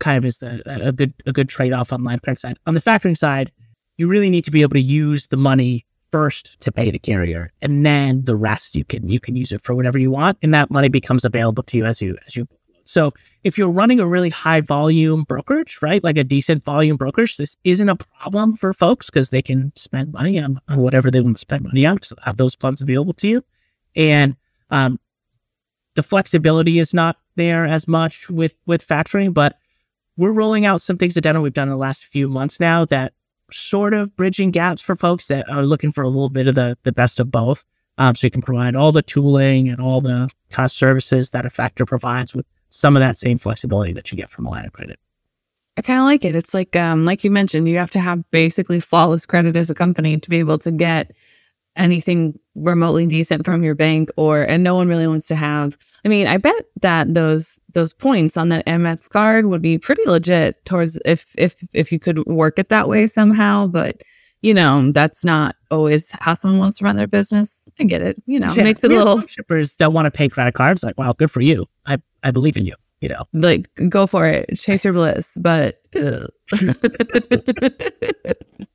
kind 0.00 0.18
of 0.18 0.26
is 0.26 0.38
the, 0.38 0.62
a 0.66 0.92
good 0.92 1.14
a 1.26 1.32
good 1.32 1.48
trade 1.48 1.72
off 1.72 1.92
on 1.92 2.02
the 2.02 2.08
line 2.08 2.18
credit 2.18 2.40
side. 2.40 2.58
On 2.66 2.74
the 2.74 2.80
factoring 2.80 3.16
side, 3.16 3.52
you 3.96 4.08
really 4.08 4.30
need 4.30 4.44
to 4.44 4.50
be 4.50 4.62
able 4.62 4.72
to 4.72 4.80
use 4.80 5.26
the 5.26 5.36
money 5.36 5.84
first 6.10 6.58
to 6.60 6.72
pay 6.72 6.90
the 6.90 6.98
carrier 6.98 7.52
and 7.62 7.86
then 7.86 8.24
the 8.24 8.34
rest 8.34 8.74
you 8.74 8.84
can 8.84 9.08
you 9.08 9.20
can 9.20 9.36
use 9.36 9.52
it 9.52 9.60
for 9.60 9.74
whatever 9.74 9.98
you 9.98 10.10
want 10.10 10.36
and 10.42 10.52
that 10.52 10.70
money 10.70 10.88
becomes 10.88 11.24
available 11.24 11.62
to 11.62 11.76
you 11.76 11.84
as 11.84 12.00
you 12.00 12.16
as 12.26 12.34
you 12.34 12.48
so 12.82 13.12
if 13.44 13.56
you're 13.56 13.70
running 13.70 14.00
a 14.00 14.06
really 14.06 14.30
high 14.30 14.60
volume 14.60 15.22
brokerage 15.22 15.78
right 15.82 16.02
like 16.02 16.18
a 16.18 16.24
decent 16.24 16.64
volume 16.64 16.96
brokerage 16.96 17.36
this 17.36 17.56
isn't 17.62 17.88
a 17.88 17.96
problem 17.96 18.56
for 18.56 18.72
folks 18.72 19.08
because 19.08 19.30
they 19.30 19.42
can 19.42 19.72
spend 19.76 20.12
money 20.12 20.38
on, 20.40 20.60
on 20.68 20.78
whatever 20.78 21.10
they 21.10 21.20
want 21.20 21.36
to 21.36 21.40
spend 21.40 21.62
money 21.62 21.86
on 21.86 21.94
because 21.94 22.12
have 22.22 22.36
those 22.36 22.56
funds 22.56 22.80
available 22.80 23.12
to 23.14 23.28
you 23.28 23.44
and 23.94 24.36
um, 24.70 24.98
the 25.94 26.02
flexibility 26.02 26.78
is 26.78 26.92
not 26.92 27.18
there 27.36 27.66
as 27.66 27.86
much 27.86 28.28
with 28.28 28.54
with 28.66 28.86
factoring 28.86 29.32
but 29.32 29.56
we're 30.16 30.32
rolling 30.32 30.66
out 30.66 30.82
some 30.82 30.98
things 30.98 31.16
at 31.16 31.22
Denim 31.22 31.42
we've 31.42 31.52
done 31.52 31.68
in 31.68 31.72
the 31.72 31.76
last 31.76 32.04
few 32.04 32.28
months 32.28 32.60
now 32.60 32.84
that 32.86 33.12
sort 33.52 33.94
of 33.94 34.14
bridging 34.16 34.50
gaps 34.50 34.82
for 34.82 34.96
folks 34.96 35.26
that 35.28 35.48
are 35.50 35.64
looking 35.64 35.92
for 35.92 36.02
a 36.02 36.08
little 36.08 36.28
bit 36.28 36.48
of 36.48 36.54
the, 36.54 36.76
the 36.84 36.92
best 36.92 37.20
of 37.20 37.30
both. 37.30 37.64
Um, 37.98 38.14
so 38.14 38.26
you 38.26 38.30
can 38.30 38.42
provide 38.42 38.76
all 38.76 38.92
the 38.92 39.02
tooling 39.02 39.68
and 39.68 39.80
all 39.80 40.00
the 40.00 40.30
kind 40.50 40.64
of 40.64 40.72
services 40.72 41.30
that 41.30 41.44
a 41.44 41.50
factor 41.50 41.84
provides 41.84 42.34
with 42.34 42.46
some 42.70 42.96
of 42.96 43.00
that 43.00 43.18
same 43.18 43.38
flexibility 43.38 43.92
that 43.92 44.10
you 44.10 44.16
get 44.16 44.30
from 44.30 44.46
a 44.46 44.50
line 44.50 44.64
of 44.64 44.72
credit. 44.72 44.98
I 45.76 45.82
kind 45.82 45.98
of 45.98 46.04
like 46.04 46.24
it. 46.24 46.34
It's 46.34 46.54
like, 46.54 46.76
um, 46.76 47.04
like 47.04 47.24
you 47.24 47.30
mentioned, 47.30 47.68
you 47.68 47.78
have 47.78 47.90
to 47.92 48.00
have 48.00 48.28
basically 48.30 48.80
flawless 48.80 49.26
credit 49.26 49.56
as 49.56 49.70
a 49.70 49.74
company 49.74 50.18
to 50.18 50.30
be 50.30 50.38
able 50.38 50.58
to 50.58 50.70
get 50.70 51.12
anything 51.76 52.38
remotely 52.54 53.06
decent 53.06 53.44
from 53.44 53.62
your 53.62 53.74
bank 53.74 54.10
or 54.16 54.42
and 54.42 54.62
no 54.62 54.74
one 54.74 54.88
really 54.88 55.06
wants 55.06 55.26
to 55.26 55.34
have 55.34 55.76
I 56.04 56.08
mean, 56.08 56.26
I 56.26 56.38
bet 56.38 56.64
that 56.80 57.14
those 57.14 57.58
those 57.74 57.92
points 57.92 58.36
on 58.36 58.48
that 58.48 58.66
Amex 58.66 59.08
card 59.08 59.46
would 59.46 59.62
be 59.62 59.78
pretty 59.78 60.02
legit 60.06 60.64
towards 60.64 60.98
if 61.04 61.34
if 61.36 61.62
if 61.74 61.92
you 61.92 61.98
could 61.98 62.24
work 62.26 62.58
it 62.58 62.70
that 62.70 62.88
way 62.88 63.06
somehow, 63.06 63.66
but 63.66 64.00
you 64.42 64.54
know, 64.54 64.90
that's 64.92 65.24
not 65.24 65.56
always 65.70 66.10
how 66.12 66.32
someone 66.32 66.58
wants 66.58 66.78
to 66.78 66.84
run 66.84 66.96
their 66.96 67.06
business. 67.06 67.68
I 67.78 67.84
get 67.84 68.00
it. 68.00 68.16
You 68.24 68.40
know, 68.40 68.54
Yeah, 68.54 68.62
makes 68.62 68.82
it 68.82 68.90
a 68.90 68.94
little 68.94 69.20
shippers 69.20 69.74
that 69.74 69.92
want 69.92 70.06
to 70.06 70.10
pay 70.10 70.30
credit 70.30 70.54
cards. 70.54 70.82
Like, 70.82 70.98
wow, 70.98 71.12
good 71.12 71.30
for 71.30 71.42
you. 71.42 71.66
I 71.86 71.98
I 72.22 72.30
believe 72.30 72.56
in 72.56 72.64
you. 72.64 72.74
You 73.02 73.10
know, 73.10 73.24
like 73.32 73.68
go 73.88 74.06
for 74.06 74.26
it, 74.26 74.58
chase 74.58 74.84
your 74.84 74.92
bliss. 74.92 75.36
But 75.40 75.80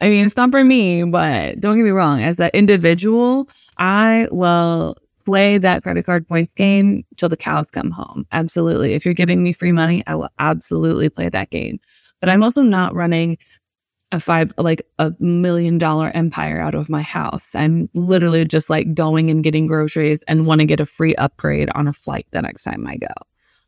I 0.00 0.08
mean, 0.08 0.26
it's 0.26 0.36
not 0.36 0.50
for 0.50 0.64
me. 0.64 1.04
But 1.04 1.60
don't 1.60 1.76
get 1.76 1.84
me 1.84 1.90
wrong. 1.90 2.22
As 2.22 2.40
an 2.40 2.50
individual, 2.54 3.48
I 3.78 4.28
will 4.30 4.96
play 5.24 5.58
that 5.58 5.82
credit 5.82 6.04
card 6.04 6.26
points 6.26 6.54
game 6.54 7.04
till 7.16 7.28
the 7.28 7.36
cows 7.36 7.70
come 7.70 7.90
home. 7.90 8.26
Absolutely. 8.32 8.94
If 8.94 9.04
you're 9.04 9.14
giving 9.14 9.42
me 9.42 9.52
free 9.52 9.72
money, 9.72 10.02
I 10.06 10.14
will 10.14 10.30
absolutely 10.38 11.08
play 11.08 11.28
that 11.28 11.50
game. 11.50 11.78
But 12.20 12.28
I'm 12.28 12.42
also 12.42 12.62
not 12.62 12.94
running 12.94 13.38
a 14.12 14.18
five 14.18 14.52
like 14.58 14.82
a 14.98 15.12
million 15.20 15.78
dollar 15.78 16.10
empire 16.14 16.58
out 16.60 16.74
of 16.74 16.90
my 16.90 17.02
house. 17.02 17.54
I'm 17.54 17.88
literally 17.94 18.44
just 18.44 18.68
like 18.68 18.92
going 18.92 19.30
and 19.30 19.44
getting 19.44 19.66
groceries 19.66 20.22
and 20.24 20.46
want 20.46 20.60
to 20.60 20.66
get 20.66 20.80
a 20.80 20.86
free 20.86 21.14
upgrade 21.14 21.70
on 21.74 21.86
a 21.86 21.92
flight 21.92 22.26
the 22.32 22.42
next 22.42 22.64
time 22.64 22.86
I 22.86 22.96
go. 22.96 23.06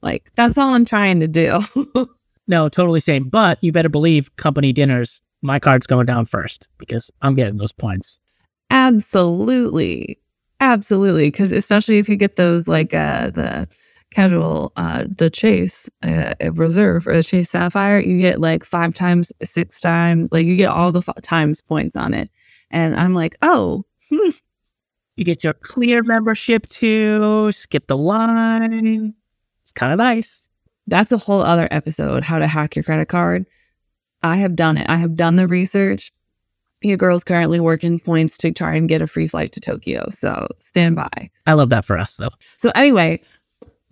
Like 0.03 0.33
that's 0.35 0.59
all 0.59 0.75
I'm 0.75 0.85
trying 0.85 1.21
to 1.21 1.29
do. 1.29 1.61
no, 2.49 2.69
totally 2.69 3.01
same. 3.01 3.29
But 3.29 3.59
you 3.63 3.71
better 3.71 3.89
believe 3.89 4.35
company 4.37 4.73
dinners. 4.73 5.21
My 5.43 5.59
card's 5.59 5.87
going 5.87 6.07
down 6.07 6.25
first 6.27 6.69
because 6.79 7.11
I'm 7.21 7.35
getting 7.35 7.57
those 7.57 7.73
points. 7.73 8.21
Absolutely. 8.71 10.19
Absolutely. 10.61 11.31
Cause 11.31 11.51
especially 11.53 11.99
if 11.99 12.09
you 12.09 12.17
get 12.17 12.37
those 12.37 12.69
like 12.69 12.95
uh 12.95 13.31
the 13.31 13.69
casual 14.11 14.73
uh 14.77 15.05
the 15.09 15.31
chase 15.31 15.89
uh, 16.03 16.35
reserve 16.53 17.07
or 17.09 17.17
the 17.17 17.23
Chase 17.23 17.51
Sapphire, 17.51 17.99
you 17.99 18.19
get 18.19 18.41
like 18.41 18.65
five 18.65 18.95
times, 18.95 19.33
six 19.43 19.81
times, 19.81 20.29
like 20.31 20.47
you 20.47 20.57
get 20.57 20.71
all 20.71 20.93
the 20.93 21.01
f- 21.07 21.23
times 21.23 21.61
points 21.61 21.97
on 21.97 22.15
it. 22.15 22.31
And 22.71 22.95
I'm 22.95 23.15
like, 23.15 23.37
oh, 23.43 23.85
You 25.17 25.25
get 25.25 25.45
your 25.45 25.53
clear 25.53 26.03
membership 26.03 26.67
too. 26.69 27.53
Skip 27.53 27.87
the 27.87 27.97
line. 27.99 29.15
It's 29.63 29.73
kind 29.73 29.93
of 29.93 29.99
nice. 29.99 30.49
that's 30.87 31.13
a 31.13 31.19
whole 31.19 31.43
other 31.43 31.69
episode 31.71 32.25
how 32.25 32.39
to 32.39 32.47
hack 32.47 32.75
your 32.77 32.83
credit 32.83 33.09
card. 33.09 33.45
I 34.23 34.37
have 34.37 34.57
done 34.57 34.79
it. 34.79 34.87
I 34.89 34.97
have 34.97 35.17
done 35.17 35.37
the 35.37 35.49
research. 35.49 36.13
Your 36.83 36.97
girl's 36.97 37.25
currently 37.25 37.61
working 37.61 38.01
points 38.01 38.37
to 38.39 38.51
try 38.53 38.75
and 38.75 38.89
get 38.89 39.03
a 39.03 39.07
free 39.07 39.29
flight 39.29 39.53
to 39.53 39.61
Tokyo. 39.61 40.07
So 40.11 40.49
stand 40.59 40.97
by. 40.97 41.31
I 41.47 41.53
love 41.53 41.69
that 41.71 41.85
for 41.85 41.97
us 41.99 42.17
though. 42.17 42.31
So 42.57 42.73
anyway, 42.75 43.23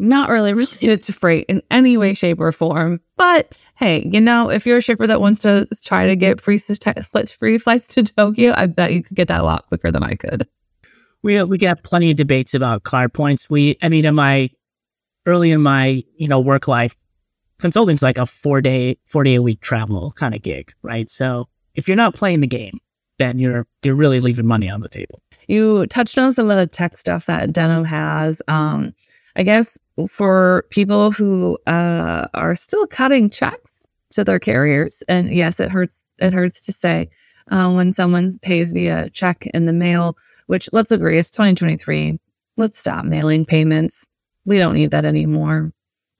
not 0.00 0.30
really 0.30 0.52
related 0.54 1.02
to 1.04 1.12
freight 1.12 1.46
in 1.48 1.62
any 1.70 1.96
way, 1.96 2.14
shape, 2.14 2.40
or 2.40 2.50
form. 2.50 3.00
But 3.16 3.54
hey, 3.76 4.08
you 4.10 4.20
know, 4.20 4.50
if 4.50 4.66
you're 4.66 4.78
a 4.78 4.82
shipper 4.82 5.06
that 5.06 5.20
wants 5.20 5.40
to 5.40 5.68
try 5.84 6.06
to 6.06 6.16
get 6.16 6.40
free 6.40 6.58
free 6.58 7.58
flights 7.58 7.86
to 7.88 8.02
Tokyo, 8.02 8.52
I 8.56 8.66
bet 8.66 8.92
you 8.92 9.02
could 9.02 9.16
get 9.16 9.28
that 9.28 9.42
a 9.42 9.44
lot 9.44 9.66
quicker 9.66 9.92
than 9.92 10.02
I 10.02 10.14
could. 10.14 10.48
we 11.22 11.40
we 11.44 11.58
get 11.58 11.84
plenty 11.84 12.10
of 12.10 12.16
debates 12.16 12.54
about 12.54 12.82
card 12.82 13.12
points. 13.12 13.48
We, 13.48 13.76
I 13.82 13.88
mean, 13.88 14.04
in 14.04 14.14
my 14.14 14.50
early 15.26 15.52
in 15.52 15.62
my 15.62 16.02
you 16.16 16.28
know 16.28 16.40
work 16.40 16.66
life, 16.66 16.96
consulting's 17.60 18.02
like 18.02 18.18
a 18.18 18.26
four 18.26 18.60
day 18.60 18.98
four 19.04 19.24
day 19.24 19.36
a 19.36 19.42
week 19.42 19.60
travel 19.60 20.12
kind 20.16 20.34
of 20.34 20.42
gig, 20.42 20.72
right? 20.82 21.08
So 21.08 21.48
if 21.74 21.88
you're 21.88 21.96
not 21.96 22.14
playing 22.14 22.40
the 22.40 22.46
game, 22.46 22.78
then 23.18 23.38
you're 23.38 23.66
you're 23.82 23.94
really 23.94 24.20
leaving 24.20 24.46
money 24.46 24.68
on 24.68 24.80
the 24.80 24.88
table. 24.88 25.20
You 25.46 25.86
touched 25.86 26.18
on 26.18 26.32
some 26.32 26.50
of 26.50 26.56
the 26.56 26.66
tech 26.66 26.96
stuff 26.96 27.26
that 27.26 27.52
Denim 27.52 27.84
has. 27.84 28.42
Um, 28.48 28.94
I 29.36 29.42
guess 29.42 29.78
for 30.08 30.64
people 30.70 31.12
who 31.12 31.58
uh, 31.66 32.26
are 32.34 32.56
still 32.56 32.86
cutting 32.86 33.30
checks 33.30 33.86
to 34.10 34.24
their 34.24 34.38
carriers, 34.38 35.02
and 35.08 35.28
yes, 35.30 35.60
it 35.60 35.70
hurts. 35.70 36.08
It 36.18 36.32
hurts 36.32 36.60
to 36.62 36.72
say 36.72 37.10
uh, 37.50 37.72
when 37.72 37.92
someone 37.92 38.30
pays 38.42 38.72
via 38.72 39.10
check 39.10 39.46
in 39.54 39.66
the 39.66 39.72
mail. 39.72 40.16
Which 40.46 40.68
let's 40.72 40.90
agree, 40.90 41.18
it's 41.18 41.30
2023. 41.30 42.18
Let's 42.56 42.78
stop 42.78 43.04
mailing 43.04 43.44
payments. 43.44 44.06
We 44.44 44.58
don't 44.58 44.74
need 44.74 44.90
that 44.90 45.04
anymore. 45.04 45.70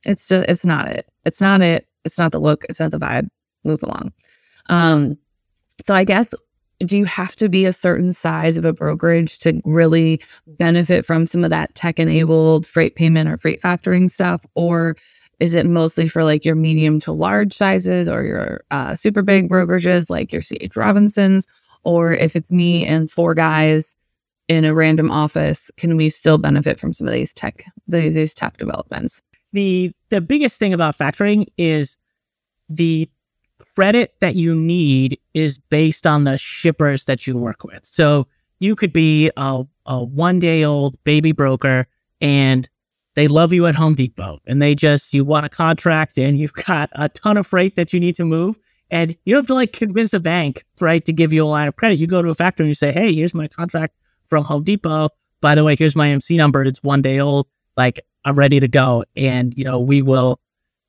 It's 0.05 0.29
just, 0.29 0.49
it's 0.49 0.65
not 0.65 0.89
it. 0.89 1.09
It's 1.25 1.41
not 1.41 1.61
it. 1.61 1.87
It's 2.05 2.19
not 2.19 2.33
the 2.33 2.41
look. 2.41 2.65
It's 2.69 2.81
not 2.81 2.91
the 2.91 2.99
vibe. 2.99 3.29
Move 3.65 3.83
along. 3.83 4.13
Um, 4.67 5.19
so 5.85 5.95
I 5.95 6.05
guess 6.05 6.35
do 6.85 6.97
you 6.97 7.05
have 7.05 7.37
to 7.37 7.49
be 7.49 7.67
a 7.67 7.73
certain 7.73 8.13
size 8.13 8.57
of 8.57 8.65
a 8.65 8.73
brokerage 8.73 9.39
to 9.39 9.61
really 9.65 10.21
benefit 10.47 11.05
from 11.05 11.27
some 11.27 11.45
of 11.45 11.51
that 11.51 11.75
tech 11.75 11.99
enabled 11.99 12.67
freight 12.67 12.95
payment 12.95 13.29
or 13.29 13.37
freight 13.37 13.61
factoring 13.61 14.11
stuff? 14.11 14.45
Or 14.55 14.97
is 15.41 15.55
it 15.55 15.67
mostly 15.67 16.09
for 16.09 16.25
like 16.25 16.45
your 16.45 16.55
medium 16.55 16.99
to 17.01 17.13
large 17.13 17.53
sizes 17.53 18.09
or 18.09 18.23
your 18.23 18.65
uh, 18.71 18.95
super 18.95 19.23
big 19.23 19.49
brokerages 19.49 20.09
like 20.09 20.33
your 20.33 20.43
CH 20.43 20.75
Robinsons? 20.77 21.47
Or 21.85 22.13
if 22.13 22.35
it's 22.35 22.51
me 22.51 22.87
and 22.87 23.11
four 23.11 23.35
guys 23.35 23.95
in 24.49 24.65
a 24.65 24.75
random 24.75 25.11
office, 25.11 25.71
can 25.77 25.97
we 25.97 26.09
still 26.11 26.39
benefit 26.39 26.81
from 26.81 26.93
some 26.93 27.07
of 27.07 27.13
these 27.13 27.33
tech 27.33 27.65
these, 27.89 28.15
these 28.15 28.35
tech 28.35 28.57
developments? 28.57 29.23
The 29.53 29.93
the 30.09 30.21
biggest 30.21 30.59
thing 30.59 30.73
about 30.75 30.97
factoring 30.97 31.47
is 31.57 31.99
the 32.69 33.09
credit 33.75 34.15
that 34.21 34.37
you 34.37 34.55
need 34.55 35.19
is 35.35 35.59
based 35.59 36.07
on 36.07 36.25
the 36.25 36.39
shippers 36.39 37.05
that 37.05 37.27
you 37.27 37.37
work 37.37 37.65
with. 37.65 37.85
So 37.85 38.27
you 38.59 38.77
could 38.77 38.93
be 38.93 39.31
a, 39.37 39.65
a 39.87 40.05
one 40.05 40.39
day 40.39 40.65
old 40.65 41.03
baby 41.05 41.33
broker 41.33 41.87
and 42.21 42.69
they 43.15 43.27
love 43.27 43.53
you 43.53 43.67
at 43.67 43.75
Home 43.75 43.95
Depot 43.95 44.39
and 44.47 44.63
they 44.63 44.75
just 44.75 45.13
you 45.13 45.25
want 45.25 45.47
a 45.47 45.49
contract 45.49 46.19
and 46.19 46.39
you've 46.39 46.53
got 46.53 46.91
a 46.93 47.09
ton 47.09 47.37
of 47.37 47.47
freight 47.47 47.77
that 47.77 47.93
you 47.93 48.01
need 48.01 48.15
to 48.17 48.25
move 48.25 48.59
and 48.91 49.17
you 49.25 49.35
don't 49.35 49.43
have 49.43 49.47
to 49.49 49.55
like 49.55 49.73
convince 49.73 50.13
a 50.13 50.21
bank 50.21 50.65
right 50.81 51.05
to 51.05 51.13
give 51.13 51.33
you 51.33 51.45
a 51.45 51.47
line 51.47 51.69
of 51.69 51.77
credit. 51.77 51.99
You 51.99 52.07
go 52.07 52.23
to 52.23 52.29
a 52.29 52.35
factor 52.35 52.63
and 52.63 52.69
you 52.69 52.75
say, 52.75 52.93
"Hey, 52.93 53.15
here's 53.15 53.35
my 53.35 53.49
contract 53.49 53.95
from 54.27 54.45
Home 54.45 54.63
Depot. 54.63 55.11
By 55.41 55.55
the 55.55 55.65
way, 55.65 55.77
here's 55.77 55.97
my 55.97 56.09
MC 56.09 56.37
number. 56.37 56.63
It's 56.65 56.83
one 56.83 57.03
day 57.03 57.19
old. 57.19 57.47
Like 57.77 58.01
I'm 58.25 58.37
ready 58.37 58.61
to 58.61 58.69
go. 58.69 59.05
And, 59.17 59.57
you 59.57 59.65
know, 59.65 59.79
we 59.79 60.03
will 60.03 60.41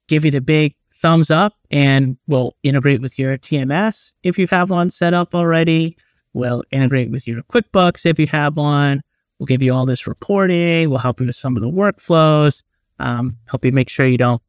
give 0.08 0.26
you 0.26 0.32
the 0.32 0.42
big 0.42 0.76
thumbs 0.94 1.32
up 1.32 1.56
and 1.72 2.18
we'll 2.28 2.56
integrate 2.64 3.02
with 3.02 3.18
your 3.18 3.38
TMS 3.38 4.14
if 4.24 4.38
you 4.38 4.48
have 4.48 4.70
one 4.70 4.90
set 4.90 5.14
up 5.14 5.34
already. 5.34 5.98
We'll 6.34 6.64
integrate 6.72 7.12
with 7.12 7.28
your 7.28 7.42
QuickBooks 7.44 8.06
if 8.06 8.20
you 8.20 8.28
have 8.28 8.56
one. 8.56 9.02
We'll 9.40 9.48
give 9.48 9.64
you 9.64 9.74
all 9.74 9.86
this 9.86 10.06
reporting. 10.06 10.90
We'll 10.90 11.00
help 11.00 11.20
you 11.20 11.26
with 11.26 11.36
some 11.36 11.56
of 11.56 11.62
the 11.62 11.70
workflows, 11.70 12.64
um, 13.00 13.38
help 13.46 13.66
you 13.66 13.72
make 13.72 13.90
sure 13.90 14.06
you 14.06 14.18
don't 14.18 14.42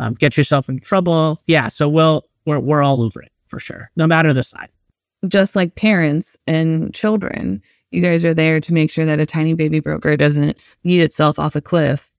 um, 0.00 0.14
get 0.14 0.36
yourself 0.36 0.68
in 0.68 0.80
trouble. 0.80 1.40
Yeah. 1.46 1.68
So 1.68 1.88
we'll, 1.88 2.24
we're, 2.46 2.58
we're 2.58 2.82
all 2.82 3.02
over 3.02 3.22
it 3.22 3.30
for 3.46 3.58
sure, 3.58 3.90
no 3.96 4.06
matter 4.06 4.32
the 4.32 4.42
size. 4.42 4.76
just 5.28 5.54
like 5.54 5.76
parents 5.76 6.36
and 6.46 6.92
children, 6.94 7.62
you 7.90 8.02
guys 8.02 8.24
are 8.24 8.34
there 8.34 8.60
to 8.60 8.72
make 8.72 8.90
sure 8.90 9.04
that 9.04 9.20
a 9.20 9.26
tiny 9.26 9.54
baby 9.54 9.80
broker 9.80 10.16
doesn't 10.16 10.58
yeet 10.84 11.00
itself 11.00 11.38
off 11.38 11.54
a 11.56 11.60
cliff 11.60 12.10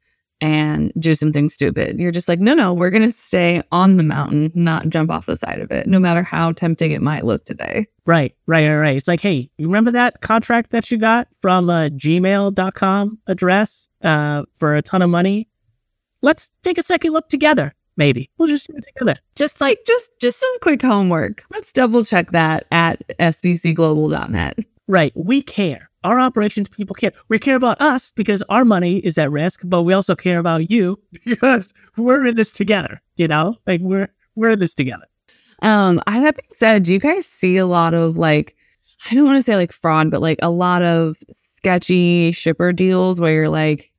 and 0.42 0.92
do 1.00 1.14
something 1.14 1.48
stupid. 1.48 2.00
You're 2.00 2.12
just 2.12 2.28
like, 2.28 2.40
no, 2.40 2.56
no, 2.56 2.74
we're 2.74 2.90
going 2.90 3.04
to 3.04 3.12
stay 3.12 3.62
on 3.72 3.98
the 3.98 4.04
mountain, 4.04 4.52
not 4.56 4.90
jump 4.90 5.12
off 5.12 5.28
the 5.28 5.38
side 5.38 5.60
of 5.60 5.72
it, 5.72 5.88
no 5.88 6.00
matter 6.00 6.24
how 6.24 6.52
tempting 6.52 6.92
it 6.92 7.02
might 7.02 7.24
look 7.24 7.46
today. 7.46 7.86
Right, 8.08 8.36
right, 8.48 8.68
right, 8.68 8.76
right. 8.76 8.98
It's 8.98 9.08
like, 9.08 9.22
hey, 9.22 9.52
you 9.58 9.68
remember 9.68 9.92
that 9.92 10.22
contract 10.22 10.72
that 10.72 10.90
you 10.90 10.98
got 10.98 11.28
from 11.42 11.70
a 11.70 11.90
gmail.com 11.92 13.20
address 13.28 13.90
uh, 14.02 14.44
for 14.56 14.76
a 14.76 14.82
ton 14.82 15.04
of 15.04 15.12
money? 15.12 15.48
Let's 16.24 16.50
take 16.64 16.80
a 16.80 16.84
second 16.84 17.14
look 17.14 17.30
together. 17.30 17.74
Maybe 17.98 18.32
we'll 18.38 18.48
just 18.48 18.68
do 18.68 18.74
it 18.76 18.86
together. 18.94 19.20
Just 19.36 19.62
like, 19.62 19.80
just, 19.86 20.10
just 20.20 20.40
some 20.40 20.60
quick 20.62 20.82
homework. 20.82 21.44
Let's 21.52 21.72
double 21.72 22.04
check 22.04 22.32
that 22.32 22.66
at 22.72 23.08
sbcglobal.net. 23.20 24.60
Right. 24.88 25.12
We 25.16 25.44
care. 25.44 25.91
Our 26.04 26.20
operations 26.20 26.70
people 26.70 26.96
care. 26.96 27.12
We 27.30 27.38
care 27.40 27.56
about 27.56 27.80
us 27.80 28.12
because 28.12 28.42
our 28.50 28.66
money 28.66 28.98
is 29.00 29.18
at 29.18 29.32
risk, 29.32 29.62
but 29.64 29.84
we 29.84 29.94
also 29.94 30.16
care 30.16 30.40
about 30.40 30.72
you 30.72 31.00
because 31.26 31.74
we're 31.98 32.26
in 32.26 32.36
this 32.36 32.52
together. 32.52 33.02
You 33.16 33.28
know, 33.28 33.58
like 33.68 33.82
we're 33.82 34.10
we're 34.36 34.52
in 34.52 34.60
this 34.60 34.74
together. 34.74 35.06
Um, 35.62 36.02
I 36.08 36.20
that 36.22 36.36
being 36.36 36.50
said, 36.52 36.84
do 36.84 36.94
you 36.94 37.00
guys 37.00 37.26
see 37.26 37.58
a 37.58 37.66
lot 37.66 37.94
of 37.94 38.18
like 38.18 38.56
I 39.10 39.16
don't 39.16 39.26
want 39.26 39.38
to 39.38 39.42
say 39.42 39.56
like 39.56 39.72
fraud, 39.72 40.12
but 40.12 40.22
like 40.22 40.40
a 40.42 40.50
lot 40.50 40.82
of 40.84 41.18
sketchy 41.58 42.32
shipper 42.32 42.74
deals 42.74 43.20
where 43.20 43.34
you're 43.34 43.50
like, 43.50 43.92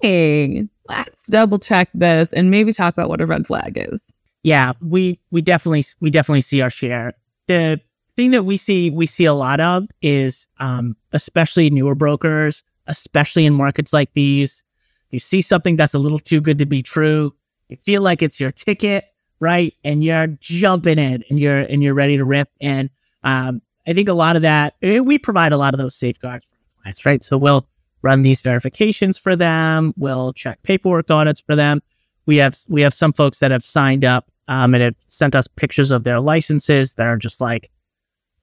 hey, 0.00 0.66
let's 0.88 1.24
double 1.26 1.58
check 1.58 1.88
this 1.94 2.32
and 2.32 2.50
maybe 2.50 2.72
talk 2.72 2.94
about 2.94 3.08
what 3.08 3.20
a 3.20 3.26
red 3.26 3.46
flag 3.46 3.76
is. 3.76 4.10
Yeah, 4.42 4.72
we 4.80 5.20
we 5.30 5.42
definitely 5.42 5.84
we 6.00 6.10
definitely 6.10 6.40
see 6.40 6.62
our 6.62 6.70
share. 6.70 7.12
The 7.46 7.80
thing 8.20 8.32
that 8.32 8.44
we 8.44 8.58
see 8.58 8.90
we 8.90 9.06
see 9.06 9.24
a 9.24 9.32
lot 9.32 9.60
of 9.60 9.88
is 10.02 10.46
um, 10.58 10.94
especially 11.12 11.70
newer 11.70 11.94
brokers, 11.94 12.62
especially 12.86 13.46
in 13.46 13.54
markets 13.54 13.94
like 13.94 14.12
these. 14.12 14.62
You 15.08 15.18
see 15.18 15.40
something 15.40 15.76
that's 15.76 15.94
a 15.94 15.98
little 15.98 16.18
too 16.18 16.42
good 16.42 16.58
to 16.58 16.66
be 16.66 16.82
true. 16.82 17.34
You 17.68 17.78
feel 17.78 18.02
like 18.02 18.20
it's 18.20 18.38
your 18.38 18.50
ticket, 18.50 19.06
right? 19.40 19.72
And 19.84 20.04
you're 20.04 20.26
jumping 20.26 20.98
in 20.98 21.24
and 21.30 21.40
you're 21.40 21.60
and 21.60 21.82
you're 21.82 21.94
ready 21.94 22.18
to 22.18 22.24
rip. 22.26 22.50
And 22.60 22.90
um, 23.24 23.62
I 23.86 23.94
think 23.94 24.10
a 24.10 24.12
lot 24.12 24.36
of 24.36 24.42
that, 24.42 24.74
eh, 24.82 24.98
we 24.98 25.18
provide 25.18 25.52
a 25.52 25.56
lot 25.56 25.72
of 25.72 25.78
those 25.78 25.94
safeguards 25.94 26.44
for 26.44 26.82
clients, 26.82 27.06
right? 27.06 27.24
So 27.24 27.38
we'll 27.38 27.66
run 28.02 28.22
these 28.22 28.42
verifications 28.42 29.16
for 29.16 29.34
them. 29.34 29.94
We'll 29.96 30.34
check 30.34 30.62
paperwork 30.62 31.10
audits 31.10 31.40
for 31.40 31.56
them. 31.56 31.80
We 32.26 32.36
have 32.36 32.54
we 32.68 32.82
have 32.82 32.92
some 32.92 33.14
folks 33.14 33.38
that 33.38 33.50
have 33.50 33.64
signed 33.64 34.04
up 34.04 34.30
um, 34.46 34.74
and 34.74 34.82
have 34.82 34.96
sent 35.08 35.34
us 35.34 35.48
pictures 35.48 35.90
of 35.90 36.04
their 36.04 36.20
licenses 36.20 36.94
that 36.94 37.06
are 37.06 37.16
just 37.16 37.40
like 37.40 37.70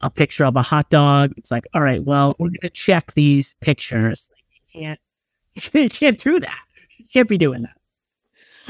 a 0.02 0.10
picture 0.10 0.46
of 0.46 0.56
a 0.56 0.62
hot 0.62 0.90
dog. 0.90 1.34
It's 1.38 1.52
like, 1.52 1.66
all 1.74 1.82
right, 1.82 2.04
well, 2.04 2.36
we're 2.40 2.50
gonna 2.50 2.70
check 2.70 3.14
these 3.14 3.56
pictures. 3.62 4.30
Like, 4.32 4.44
you 4.52 4.82
can't 4.82 5.00
you 5.74 5.90
can't 5.90 6.20
do 6.20 6.40
that. 6.40 6.60
You 6.98 7.06
can't 7.12 7.30
be 7.30 7.38
doing 7.38 7.64
that. 7.64 7.78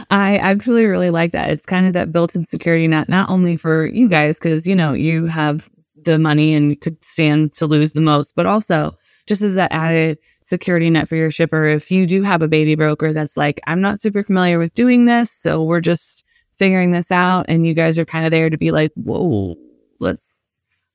I 0.09 0.37
actually 0.37 0.85
really 0.85 1.09
like 1.09 1.31
that. 1.31 1.49
It's 1.49 1.65
kind 1.65 1.87
of 1.87 1.93
that 1.93 2.11
built-in 2.11 2.45
security 2.45 2.87
net, 2.87 3.09
not 3.09 3.29
only 3.29 3.57
for 3.57 3.87
you 3.87 4.07
guys, 4.07 4.37
because 4.37 4.67
you 4.67 4.75
know 4.75 4.93
you 4.93 5.25
have 5.25 5.69
the 5.95 6.19
money 6.19 6.53
and 6.53 6.79
could 6.79 7.03
stand 7.03 7.51
to 7.53 7.65
lose 7.65 7.93
the 7.93 8.01
most, 8.01 8.35
but 8.35 8.45
also 8.45 8.95
just 9.25 9.41
as 9.41 9.55
that 9.55 9.71
added 9.73 10.17
security 10.41 10.89
net 10.89 11.07
for 11.07 11.15
your 11.15 11.31
shipper. 11.31 11.65
If 11.65 11.91
you 11.91 12.05
do 12.05 12.23
have 12.23 12.41
a 12.41 12.47
baby 12.47 12.75
broker 12.75 13.11
that's 13.11 13.35
like, 13.35 13.59
I'm 13.67 13.81
not 13.81 14.01
super 14.01 14.23
familiar 14.23 14.57
with 14.59 14.73
doing 14.73 15.05
this, 15.05 15.31
so 15.31 15.63
we're 15.63 15.81
just 15.81 16.23
figuring 16.57 16.91
this 16.91 17.11
out, 17.11 17.45
and 17.49 17.67
you 17.67 17.73
guys 17.73 17.99
are 17.99 18.05
kind 18.05 18.25
of 18.25 18.31
there 18.31 18.49
to 18.49 18.57
be 18.57 18.71
like, 18.71 18.91
whoa, 18.95 19.55
let's 19.99 20.36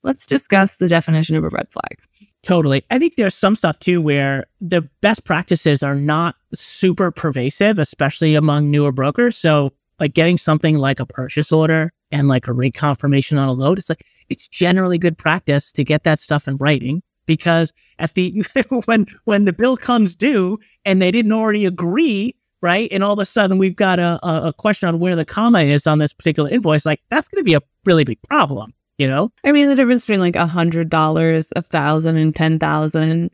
let's 0.02 0.26
discuss 0.26 0.76
the 0.76 0.88
definition 0.88 1.36
of 1.36 1.44
a 1.44 1.48
red 1.48 1.70
flag. 1.70 1.98
Totally. 2.42 2.84
I 2.90 2.98
think 2.98 3.14
there's 3.14 3.34
some 3.34 3.54
stuff 3.54 3.78
too 3.78 4.00
where 4.00 4.46
the 4.60 4.82
best 5.00 5.24
practices 5.24 5.82
are 5.82 5.94
not 5.94 6.34
super 6.54 7.10
pervasive, 7.10 7.78
especially 7.78 8.34
among 8.34 8.70
newer 8.70 8.92
brokers. 8.92 9.36
So, 9.36 9.72
like 10.00 10.14
getting 10.14 10.38
something 10.38 10.78
like 10.78 10.98
a 10.98 11.06
purchase 11.06 11.52
order 11.52 11.92
and 12.10 12.26
like 12.26 12.48
a 12.48 12.52
rate 12.52 12.74
confirmation 12.74 13.38
on 13.38 13.46
a 13.46 13.52
load, 13.52 13.78
it's 13.78 13.88
like 13.88 14.04
it's 14.28 14.48
generally 14.48 14.98
good 14.98 15.16
practice 15.16 15.70
to 15.72 15.84
get 15.84 16.02
that 16.02 16.18
stuff 16.18 16.48
in 16.48 16.56
writing 16.56 17.02
because 17.26 17.72
at 18.00 18.14
the 18.14 18.44
when 18.86 19.06
when 19.24 19.44
the 19.44 19.52
bill 19.52 19.76
comes 19.76 20.16
due 20.16 20.58
and 20.84 21.00
they 21.00 21.12
didn't 21.12 21.32
already 21.32 21.64
agree, 21.64 22.34
right? 22.60 22.88
And 22.90 23.04
all 23.04 23.12
of 23.12 23.20
a 23.20 23.26
sudden 23.26 23.58
we've 23.58 23.76
got 23.76 24.00
a, 24.00 24.18
a 24.26 24.52
question 24.52 24.88
on 24.88 24.98
where 24.98 25.14
the 25.14 25.24
comma 25.24 25.60
is 25.60 25.86
on 25.86 26.00
this 26.00 26.12
particular 26.12 26.50
invoice, 26.50 26.84
like 26.84 27.02
that's 27.08 27.28
going 27.28 27.40
to 27.40 27.44
be 27.44 27.54
a 27.54 27.60
really 27.84 28.02
big 28.02 28.20
problem 28.22 28.74
you 28.98 29.06
know? 29.08 29.30
I 29.44 29.52
mean, 29.52 29.68
the 29.68 29.74
difference 29.74 30.04
between 30.04 30.20
like 30.20 30.36
a 30.36 30.46
hundred 30.46 30.90
dollars, 30.90 31.48
a 31.56 31.62
thousand, 31.62 32.16
and 32.16 32.34
ten 32.34 32.58
thousand, 32.58 33.30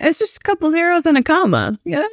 it's 0.00 0.18
just 0.18 0.38
a 0.38 0.40
couple 0.40 0.70
zeros 0.70 1.06
and 1.06 1.18
a 1.18 1.22
comma. 1.22 1.78
Yeah. 1.84 2.06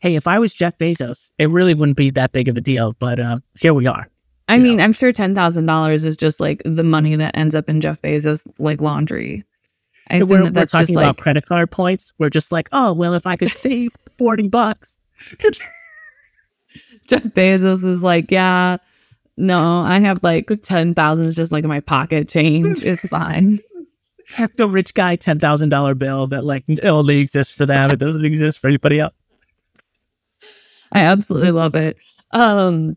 hey, 0.00 0.16
if 0.16 0.26
I 0.26 0.38
was 0.38 0.52
Jeff 0.52 0.78
Bezos, 0.78 1.30
it 1.38 1.50
really 1.50 1.74
wouldn't 1.74 1.96
be 1.96 2.10
that 2.10 2.32
big 2.32 2.48
of 2.48 2.56
a 2.56 2.60
deal. 2.60 2.94
But 2.98 3.18
uh, 3.18 3.38
here 3.58 3.74
we 3.74 3.86
are. 3.86 4.08
I 4.48 4.58
mean, 4.58 4.78
know? 4.78 4.84
I'm 4.84 4.92
sure 4.92 5.12
ten 5.12 5.34
thousand 5.34 5.66
dollars 5.66 6.04
is 6.04 6.16
just 6.16 6.40
like 6.40 6.62
the 6.64 6.84
money 6.84 7.16
that 7.16 7.36
ends 7.36 7.54
up 7.54 7.68
in 7.68 7.80
Jeff 7.80 8.02
Bezos 8.02 8.46
like 8.58 8.80
laundry. 8.80 9.44
I 10.10 10.16
assume 10.16 10.30
we're, 10.30 10.42
that 10.44 10.54
that's 10.54 10.74
we're 10.74 10.80
talking 10.80 10.96
about 10.96 11.16
like, 11.16 11.16
credit 11.18 11.46
card 11.46 11.70
points. 11.70 12.12
We're 12.18 12.30
just 12.30 12.52
like, 12.52 12.68
oh 12.72 12.92
well, 12.92 13.14
if 13.14 13.26
I 13.26 13.36
could 13.36 13.50
save 13.50 13.92
forty 14.18 14.48
bucks. 14.48 14.98
Jeff 17.08 17.22
Bezos 17.24 17.84
is 17.84 18.02
like, 18.02 18.30
yeah, 18.30 18.76
no, 19.36 19.80
I 19.80 20.00
have 20.00 20.22
like 20.22 20.50
10,000 20.62 21.34
just 21.34 21.52
like 21.52 21.64
in 21.64 21.68
my 21.68 21.80
pocket 21.80 22.28
change. 22.28 22.84
It's 22.84 23.08
fine. 23.08 23.60
the 24.56 24.68
rich 24.68 24.94
guy 24.94 25.16
$10,000 25.16 25.98
bill 25.98 26.26
that 26.28 26.44
like 26.44 26.64
only 26.82 27.18
exists 27.18 27.52
for 27.52 27.66
them. 27.66 27.90
It 27.90 27.98
doesn't 27.98 28.24
exist 28.24 28.60
for 28.60 28.68
anybody 28.68 29.00
else. 29.00 29.14
I 30.92 31.00
absolutely 31.00 31.52
love 31.52 31.74
it. 31.74 31.96
Um, 32.32 32.96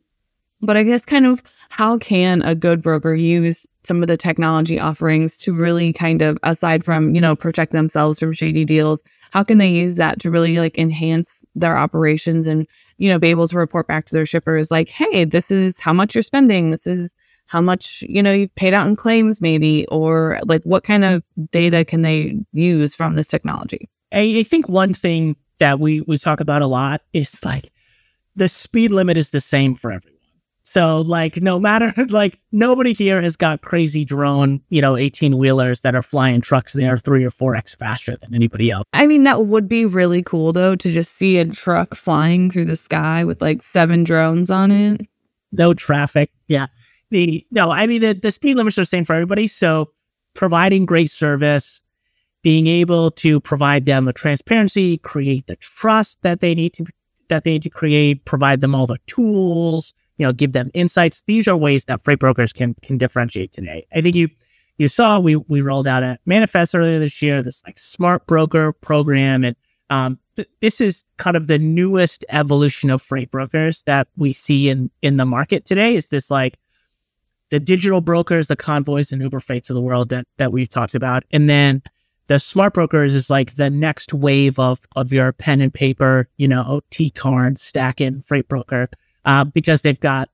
but 0.65 0.77
I 0.77 0.83
guess 0.83 1.05
kind 1.05 1.25
of 1.25 1.41
how 1.69 1.97
can 1.97 2.41
a 2.41 2.55
good 2.55 2.81
broker 2.81 3.13
use 3.15 3.65
some 3.85 4.01
of 4.01 4.07
the 4.07 4.17
technology 4.17 4.79
offerings 4.79 5.37
to 5.37 5.53
really 5.53 5.93
kind 5.93 6.21
of 6.21 6.37
aside 6.43 6.83
from, 6.83 7.13
you 7.13 7.21
know, 7.21 7.35
protect 7.35 7.71
themselves 7.71 8.17
from 8.17 8.33
shady 8.33 8.65
deals, 8.65 9.03
how 9.31 9.43
can 9.43 9.59
they 9.59 9.69
use 9.69 9.95
that 9.95 10.19
to 10.21 10.31
really 10.31 10.57
like 10.57 10.77
enhance 10.77 11.37
their 11.55 11.77
operations 11.77 12.47
and 12.47 12.67
you 12.97 13.09
know 13.09 13.17
be 13.17 13.29
able 13.29 13.47
to 13.47 13.57
report 13.57 13.87
back 13.87 14.05
to 14.05 14.13
their 14.13 14.25
shippers 14.25 14.69
like 14.69 14.89
hey 14.89 15.23
this 15.23 15.49
is 15.51 15.79
how 15.79 15.93
much 15.93 16.13
you're 16.13 16.21
spending. 16.21 16.71
This 16.71 16.85
is 16.85 17.09
how 17.47 17.61
much 17.61 18.03
you 18.07 18.21
know 18.21 18.31
you've 18.31 18.55
paid 18.55 18.73
out 18.73 18.87
in 18.87 18.95
claims 18.95 19.41
maybe 19.41 19.85
or 19.87 20.39
like 20.45 20.63
what 20.63 20.83
kind 20.83 21.05
of 21.05 21.23
data 21.51 21.85
can 21.85 22.01
they 22.01 22.37
use 22.51 22.95
from 22.95 23.15
this 23.15 23.27
technology? 23.27 23.89
I, 24.11 24.43
think 24.43 24.69
one 24.69 24.93
thing 24.93 25.35
that 25.59 25.79
we 25.79 26.01
we 26.01 26.17
talk 26.17 26.39
about 26.39 26.61
a 26.61 26.67
lot 26.67 27.01
is 27.13 27.43
like 27.43 27.71
the 28.35 28.49
speed 28.49 28.91
limit 28.91 29.17
is 29.17 29.29
the 29.29 29.41
same 29.41 29.75
for 29.75 29.91
everyone 29.91 30.14
so 30.67 31.01
like 31.01 31.43
no 31.43 31.59
matter 31.59 31.93
like 32.09 32.39
nobody 32.51 32.91
here 32.91 33.21
has 33.21 33.35
got 33.35 33.61
crazy 33.61 34.03
drone, 34.03 34.61
you 34.69 34.81
know, 34.81 34.97
18 34.97 35.37
wheelers 35.37 35.81
that 35.81 35.93
are 35.93 36.01
flying 36.01 36.41
trucks 36.41 36.73
that 36.73 36.89
are 36.89 36.97
three 36.97 37.23
or 37.23 37.29
four 37.29 37.55
X 37.55 37.75
faster 37.75 38.17
than 38.17 38.33
anybody 38.33 38.71
else. 38.71 38.83
I 38.91 39.05
mean, 39.05 39.23
that 39.23 39.45
would 39.45 39.69
be 39.69 39.85
really 39.85 40.23
cool 40.23 40.51
though 40.53 40.75
to 40.75 40.91
just 40.91 41.13
see 41.13 41.37
a 41.37 41.45
truck 41.45 41.93
flying 41.93 42.49
through 42.49 42.65
the 42.65 42.75
sky 42.75 43.23
with 43.23 43.43
like 43.43 43.61
seven 43.61 44.03
drones 44.03 44.49
on 44.49 44.71
it. 44.71 45.01
No 45.51 45.75
traffic. 45.75 46.31
Yeah. 46.47 46.65
The 47.11 47.45
no, 47.51 47.69
I 47.69 47.85
mean 47.85 48.01
the, 48.01 48.13
the 48.13 48.31
speed 48.31 48.57
limits 48.57 48.79
are 48.79 48.81
the 48.81 48.87
same 48.87 49.05
for 49.05 49.13
everybody. 49.13 49.47
So 49.47 49.91
providing 50.33 50.87
great 50.87 51.11
service, 51.11 51.79
being 52.41 52.65
able 52.65 53.11
to 53.11 53.39
provide 53.39 53.85
them 53.85 54.07
a 54.07 54.13
transparency, 54.13 54.97
create 54.97 55.45
the 55.45 55.57
trust 55.57 56.17
that 56.23 56.39
they 56.39 56.55
need 56.55 56.73
to 56.73 56.85
that 57.29 57.43
they 57.43 57.51
need 57.51 57.63
to 57.63 57.69
create, 57.69 58.25
provide 58.25 58.61
them 58.61 58.73
all 58.73 58.87
the 58.87 58.97
tools 59.05 59.93
you 60.17 60.25
know, 60.25 60.31
give 60.31 60.53
them 60.53 60.71
insights. 60.73 61.23
These 61.27 61.47
are 61.47 61.57
ways 61.57 61.85
that 61.85 62.01
freight 62.01 62.19
brokers 62.19 62.53
can 62.53 62.75
can 62.81 62.97
differentiate 62.97 63.51
today. 63.51 63.85
I 63.93 64.01
think 64.01 64.15
you 64.15 64.29
you 64.77 64.89
saw 64.89 65.19
we 65.19 65.35
we 65.35 65.61
rolled 65.61 65.87
out 65.87 66.03
a 66.03 66.17
manifest 66.25 66.75
earlier 66.75 66.99
this 66.99 67.21
year, 67.21 67.41
this 67.41 67.63
like 67.65 67.77
smart 67.77 68.25
broker 68.27 68.73
program, 68.73 69.43
and 69.43 69.55
um, 69.89 70.19
th- 70.35 70.49
this 70.61 70.81
is 70.81 71.03
kind 71.17 71.37
of 71.37 71.47
the 71.47 71.57
newest 71.57 72.25
evolution 72.29 72.89
of 72.89 73.01
freight 73.01 73.31
brokers 73.31 73.83
that 73.83 74.07
we 74.17 74.33
see 74.33 74.69
in 74.69 74.89
in 75.01 75.17
the 75.17 75.25
market 75.25 75.65
today. 75.65 75.95
Is 75.95 76.09
this 76.09 76.31
like 76.31 76.57
the 77.49 77.59
digital 77.59 78.01
brokers, 78.01 78.47
the 78.47 78.55
convoys 78.55 79.11
and 79.11 79.21
Uber 79.21 79.39
Freights 79.39 79.69
of 79.69 79.75
the 79.75 79.81
world 79.81 80.09
that 80.09 80.27
that 80.37 80.51
we've 80.51 80.69
talked 80.69 80.95
about, 80.95 81.23
and 81.31 81.49
then 81.49 81.81
the 82.27 82.39
smart 82.39 82.73
brokers 82.73 83.13
is 83.13 83.29
like 83.29 83.55
the 83.55 83.69
next 83.69 84.13
wave 84.13 84.57
of 84.59 84.79
of 84.95 85.13
your 85.13 85.31
pen 85.31 85.61
and 85.61 85.73
paper, 85.73 86.27
you 86.37 86.47
know, 86.47 86.81
T 86.89 87.09
card 87.09 87.57
stacking 87.57 88.21
freight 88.21 88.47
broker 88.47 88.89
uh, 89.25 89.43
because 89.43 89.81
they've 89.81 89.99
got 89.99 90.29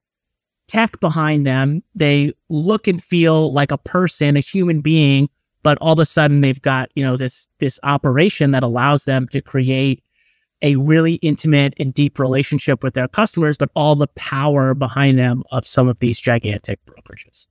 tech 0.67 0.99
behind 0.99 1.45
them. 1.45 1.83
They 1.95 2.33
look 2.49 2.87
and 2.87 3.03
feel 3.03 3.51
like 3.51 3.71
a 3.71 3.77
person, 3.77 4.37
a 4.37 4.41
human 4.41 4.81
being, 4.81 5.29
but 5.63 5.77
all 5.79 5.93
of 5.93 5.99
a 5.99 6.05
sudden 6.05 6.41
they've 6.41 6.61
got 6.61 6.89
you 6.95 7.03
know 7.03 7.17
this 7.17 7.47
this 7.59 7.79
operation 7.83 8.51
that 8.51 8.63
allows 8.63 9.03
them 9.03 9.27
to 9.29 9.41
create 9.41 10.03
a 10.61 10.75
really 10.75 11.15
intimate 11.15 11.73
and 11.79 11.93
deep 11.93 12.19
relationship 12.19 12.83
with 12.83 12.93
their 12.93 13.07
customers, 13.07 13.57
but 13.57 13.71
all 13.75 13.95
the 13.95 14.07
power 14.09 14.73
behind 14.73 15.17
them 15.17 15.43
of 15.51 15.65
some 15.65 15.87
of 15.87 15.99
these 15.99 16.19
gigantic 16.19 16.79
brokerages. 16.85 17.47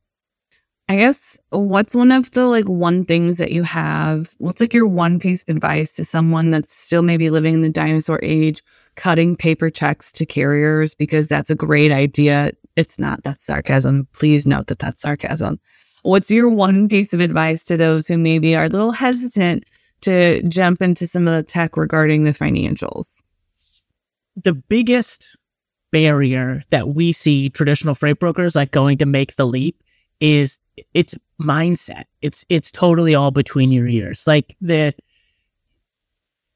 I 0.89 0.97
guess 0.97 1.39
what's 1.51 1.95
one 1.95 2.11
of 2.11 2.33
the 2.33 2.47
like 2.47 2.69
one 2.69 3.05
things 3.05 3.39
that 3.39 3.53
you 3.53 3.63
have? 3.63 4.35
What's 4.39 4.61
like 4.61 4.75
your 4.75 4.89
one 4.89 5.21
piece 5.21 5.43
of 5.43 5.55
advice 5.55 5.93
to 5.93 6.05
someone 6.05 6.51
that's 6.51 6.73
still 6.73 7.03
maybe 7.03 7.31
living 7.31 7.55
in 7.55 7.63
the 7.63 7.69
dinosaur 7.69 8.19
age, 8.25 8.63
cutting 9.01 9.35
paper 9.35 9.71
checks 9.71 10.13
to 10.13 10.27
carriers 10.27 10.95
because 10.95 11.27
that's 11.27 11.49
a 11.49 11.55
great 11.55 11.91
idea. 11.91 12.53
It's 12.77 12.99
not. 12.99 13.23
That's 13.23 13.43
sarcasm. 13.43 14.07
Please 14.13 14.47
note 14.47 14.67
that 14.67 14.79
that's 14.79 15.01
sarcasm. 15.01 15.59
What's 16.03 16.31
your 16.31 16.51
one 16.51 16.87
piece 16.87 17.15
of 17.15 17.21
advice 17.21 17.65
to 17.65 17.79
those 17.79 18.07
who 18.07 18.19
maybe 18.19 18.55
are 18.55 18.65
a 18.65 18.69
little 18.69 18.93
hesitant 18.93 19.65
to 20.03 20.43
jump 20.43 20.83
into 20.83 21.07
some 21.07 21.27
of 21.27 21.35
the 21.35 21.43
tech 21.43 21.79
regarding 21.79 22.25
the 22.25 22.33
financials? 22.33 23.23
The 24.37 24.53
biggest 24.53 25.35
barrier 25.91 26.63
that 26.69 26.89
we 26.89 27.13
see 27.13 27.49
traditional 27.49 27.95
freight 27.95 28.21
brokers 28.21 28.55
like 28.55 28.71
going 28.71 28.99
to 28.99 29.07
make 29.07 29.37
the 29.37 29.47
leap 29.47 29.83
is 30.21 30.59
it's 30.93 31.15
mindset. 31.41 32.05
It's 32.21 32.45
it's 32.51 32.71
totally 32.71 33.15
all 33.15 33.31
between 33.31 33.73
your 33.73 33.89
ears. 33.89 34.27
Like 34.27 34.57
the 34.61 34.93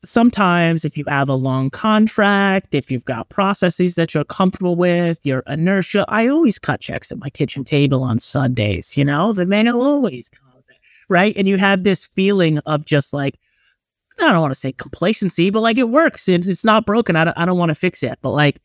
sometimes 0.05 0.85
if 0.85 0.97
you 0.97 1.05
have 1.09 1.29
a 1.29 1.35
long 1.35 1.71
contract, 1.71 2.75
if 2.75 2.91
you've 2.91 3.05
got 3.05 3.29
processes 3.29 3.95
that 3.95 4.15
you're 4.15 4.25
comfortable 4.25 4.77
with, 4.77 5.19
your 5.25 5.43
inertia, 5.47 6.05
I 6.09 6.29
always 6.29 6.59
cut 6.59 6.81
checks 6.81 7.11
at 7.11 7.19
my 7.19 7.31
kitchen 7.31 7.65
table 7.65 8.03
on 8.03 8.19
Sundays, 8.19 8.97
you 8.97 9.05
know, 9.05 9.33
the 9.33 9.47
manual 9.47 9.83
always 9.83 10.29
comes, 10.29 10.69
right? 11.09 11.35
And 11.37 11.49
you 11.49 11.57
have 11.59 11.85
this 11.85 12.07
feeling 12.07 12.59
of 12.61 12.85
just 12.85 13.13
like, 13.13 13.39
I 14.21 14.33
don't 14.33 14.41
want 14.41 14.53
to 14.53 14.61
say 14.61 14.73
complacency, 14.73 15.51
but 15.51 15.61
like 15.61 15.79
it 15.79 15.89
works 15.89 16.29
and 16.29 16.47
it's 16.47 16.65
not 16.65 16.87
broken. 16.87 17.17
I 17.17 17.25
don't, 17.25 17.39
I 17.39 17.45
don't 17.45 17.59
want 17.59 17.71
to 17.71 17.75
fix 17.75 18.03
it. 18.03 18.19
But 18.23 18.31
like, 18.31 18.61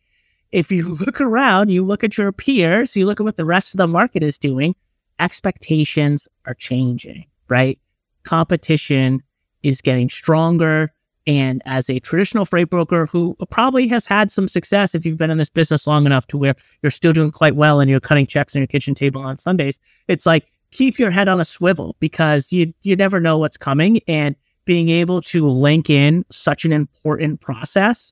if 0.51 0.71
you 0.71 0.93
look 1.05 1.19
around, 1.19 1.69
you 1.69 1.83
look 1.83 2.03
at 2.03 2.17
your 2.17 2.31
peers, 2.31 2.95
you 2.95 3.05
look 3.05 3.19
at 3.19 3.23
what 3.23 3.37
the 3.37 3.45
rest 3.45 3.73
of 3.73 3.77
the 3.77 3.87
market 3.87 4.23
is 4.23 4.37
doing, 4.37 4.75
expectations 5.19 6.27
are 6.45 6.53
changing, 6.53 7.25
right? 7.49 7.79
Competition 8.23 9.23
is 9.63 9.81
getting 9.81 10.09
stronger. 10.09 10.91
And 11.29 11.61
as 11.67 11.91
a 11.91 11.99
traditional 11.99 12.43
freight 12.43 12.71
broker 12.71 13.05
who 13.05 13.37
probably 13.51 13.87
has 13.89 14.07
had 14.07 14.31
some 14.31 14.47
success 14.47 14.95
if 14.95 15.05
you've 15.05 15.17
been 15.17 15.29
in 15.29 15.37
this 15.37 15.51
business 15.51 15.85
long 15.85 16.07
enough 16.07 16.25
to 16.27 16.37
where 16.39 16.55
you're 16.81 16.89
still 16.89 17.13
doing 17.13 17.29
quite 17.29 17.55
well 17.55 17.79
and 17.79 17.87
you're 17.87 17.99
cutting 17.99 18.25
checks 18.25 18.55
on 18.55 18.61
your 18.61 18.67
kitchen 18.67 18.95
table 18.95 19.21
on 19.21 19.37
Sundays, 19.37 19.77
it's 20.07 20.25
like 20.25 20.47
keep 20.71 20.97
your 20.97 21.11
head 21.11 21.27
on 21.27 21.39
a 21.39 21.45
swivel 21.45 21.95
because 21.99 22.51
you 22.51 22.73
you 22.81 22.95
never 22.95 23.19
know 23.19 23.37
what's 23.37 23.57
coming 23.57 24.01
and 24.07 24.35
being 24.65 24.89
able 24.89 25.21
to 25.21 25.47
link 25.47 25.87
in 25.87 26.25
such 26.31 26.65
an 26.65 26.73
important 26.73 27.41
process 27.41 28.11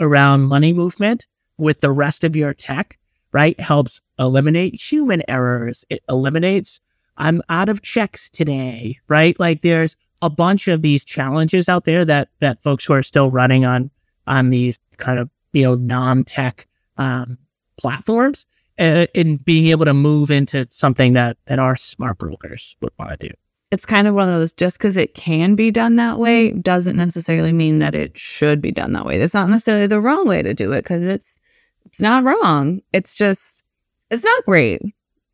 around 0.00 0.42
money 0.42 0.72
movement 0.72 1.24
with 1.58 1.82
the 1.82 1.92
rest 1.92 2.24
of 2.24 2.34
your 2.34 2.52
tech, 2.52 2.98
right? 3.30 3.60
Helps 3.60 4.00
eliminate 4.18 4.74
human 4.74 5.22
errors. 5.28 5.84
It 5.88 6.00
eliminates 6.08 6.80
I'm 7.16 7.42
out 7.48 7.68
of 7.68 7.82
checks 7.82 8.28
today, 8.28 8.98
right? 9.08 9.38
Like 9.38 9.62
there's 9.62 9.96
a 10.22 10.30
bunch 10.30 10.68
of 10.68 10.82
these 10.82 11.04
challenges 11.04 11.68
out 11.68 11.84
there 11.84 12.04
that 12.04 12.28
that 12.40 12.62
folks 12.62 12.84
who 12.84 12.92
are 12.92 13.02
still 13.02 13.30
running 13.30 13.64
on 13.64 13.90
on 14.26 14.50
these 14.50 14.78
kind 14.96 15.18
of 15.18 15.30
you 15.52 15.62
know 15.62 15.74
non-tech 15.74 16.66
um, 16.96 17.38
platforms 17.76 18.46
uh, 18.78 19.06
in 19.14 19.36
being 19.36 19.66
able 19.66 19.84
to 19.84 19.94
move 19.94 20.30
into 20.30 20.66
something 20.70 21.12
that 21.14 21.36
that 21.46 21.58
our 21.58 21.76
smart 21.76 22.18
brokers 22.18 22.76
would 22.80 22.92
want 22.98 23.18
to 23.18 23.28
do. 23.28 23.34
It's 23.70 23.84
kind 23.84 24.06
of 24.06 24.14
one 24.14 24.28
of 24.28 24.34
those 24.34 24.52
just 24.52 24.78
because 24.78 24.96
it 24.96 25.14
can 25.14 25.56
be 25.56 25.70
done 25.70 25.96
that 25.96 26.18
way 26.18 26.52
doesn't 26.52 26.96
necessarily 26.96 27.52
mean 27.52 27.80
that 27.80 27.94
it 27.94 28.16
should 28.16 28.60
be 28.60 28.70
done 28.70 28.92
that 28.92 29.04
way. 29.04 29.18
That's 29.18 29.34
not 29.34 29.50
necessarily 29.50 29.88
the 29.88 30.00
wrong 30.00 30.26
way 30.26 30.40
to 30.42 30.54
do 30.54 30.72
it 30.72 30.82
because 30.82 31.02
it's 31.02 31.38
it's 31.84 32.00
not 32.00 32.24
wrong. 32.24 32.80
It's 32.92 33.14
just 33.14 33.64
it's 34.10 34.24
not 34.24 34.44
great. 34.44 34.82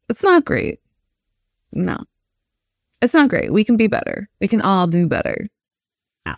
It's 0.08 0.22
not 0.22 0.44
great. 0.44 0.80
No. 1.72 1.98
It's 3.02 3.14
not 3.14 3.28
great. 3.28 3.52
We 3.52 3.64
can 3.64 3.76
be 3.76 3.88
better. 3.88 4.28
We 4.40 4.48
can 4.48 4.60
all 4.60 4.86
do 4.86 5.08
better. 5.08 5.48
Yeah, 6.24 6.36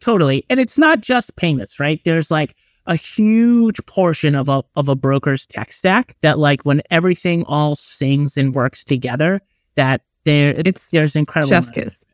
totally. 0.00 0.44
And 0.48 0.58
it's 0.58 0.78
not 0.78 1.02
just 1.02 1.36
payments, 1.36 1.78
right? 1.78 2.00
There's 2.04 2.30
like 2.30 2.56
a 2.86 2.96
huge 2.96 3.84
portion 3.84 4.34
of 4.34 4.48
a 4.48 4.64
of 4.74 4.88
a 4.88 4.96
broker's 4.96 5.44
tech 5.44 5.70
stack 5.70 6.16
that 6.22 6.38
like 6.38 6.62
when 6.62 6.80
everything 6.90 7.44
all 7.44 7.76
sings 7.76 8.38
and 8.38 8.54
works 8.54 8.82
together, 8.82 9.40
that 9.74 10.00
there 10.24 10.54
it's 10.56 10.88
there's 10.88 11.14
incredible 11.14 11.50
chef's 11.50 11.70
kiss. 11.70 12.04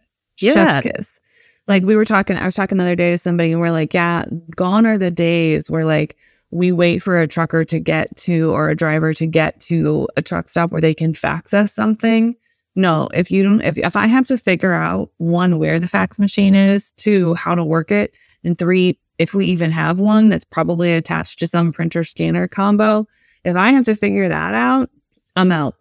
Yeah. 0.41 0.55
Chef's 0.55 0.87
kiss. 0.89 1.21
Like 1.69 1.85
we 1.85 1.97
were 1.97 2.05
talking, 2.05 2.37
I 2.37 2.45
was 2.45 2.57
talking 2.57 2.77
the 2.77 2.85
other 2.85 2.97
day 2.97 3.13
to 3.13 3.19
somebody 3.19 3.53
and 3.53 3.61
we're 3.61 3.71
like, 3.71 3.95
yeah, 3.95 4.25
gone 4.55 4.85
are 4.85 4.99
the 4.99 5.11
days 5.11 5.71
where 5.71 5.85
like 5.85 6.17
we 6.51 6.73
wait 6.73 6.99
for 6.99 7.21
a 7.21 7.29
trucker 7.29 7.65
to 7.65 7.81
get 7.81 8.15
to 8.17 8.53
or 8.53 8.69
a 8.69 8.77
driver 8.77 9.15
to 9.15 9.27
get 9.27 9.61
to 9.61 10.07
a 10.17 10.23
truck 10.23 10.49
stop 10.49 10.73
where 10.73 10.81
they 10.81 10.93
can 10.93 11.15
fax 11.15 11.55
us 11.55 11.73
something 11.73 12.37
no, 12.75 13.09
if 13.15 13.31
you 13.31 13.43
don't, 13.43 13.61
if, 13.61 13.79
if 13.79 13.97
I 13.97 14.07
have 14.07 14.27
to 14.27 14.37
figure 14.37 14.73
out 14.73 15.11
one, 15.19 15.59
where 15.59 15.79
the 15.79 15.89
fax 15.89 16.19
machine 16.19 16.55
is, 16.55 16.91
two, 16.93 17.35
how 17.35 17.55
to 17.55 17.65
work 17.65 17.91
it, 17.91 18.15
and 18.43 18.59
three, 18.59 18.99
if 19.19 19.33
we 19.33 19.47
even 19.47 19.71
have 19.71 20.01
one 20.01 20.29
that's 20.29 20.45
probably 20.45 20.93
attached 20.93 21.39
to 21.39 21.47
some 21.47 21.73
printer 21.73 22.03
scanner 22.03 22.49
combo, 22.49 23.07
if 23.45 23.57
I 23.57 23.71
have 23.71 23.85
to 23.85 23.95
figure 23.95 24.29
that 24.29 24.55
out, 24.55 24.91
I'm 25.37 25.53
out. 25.53 25.75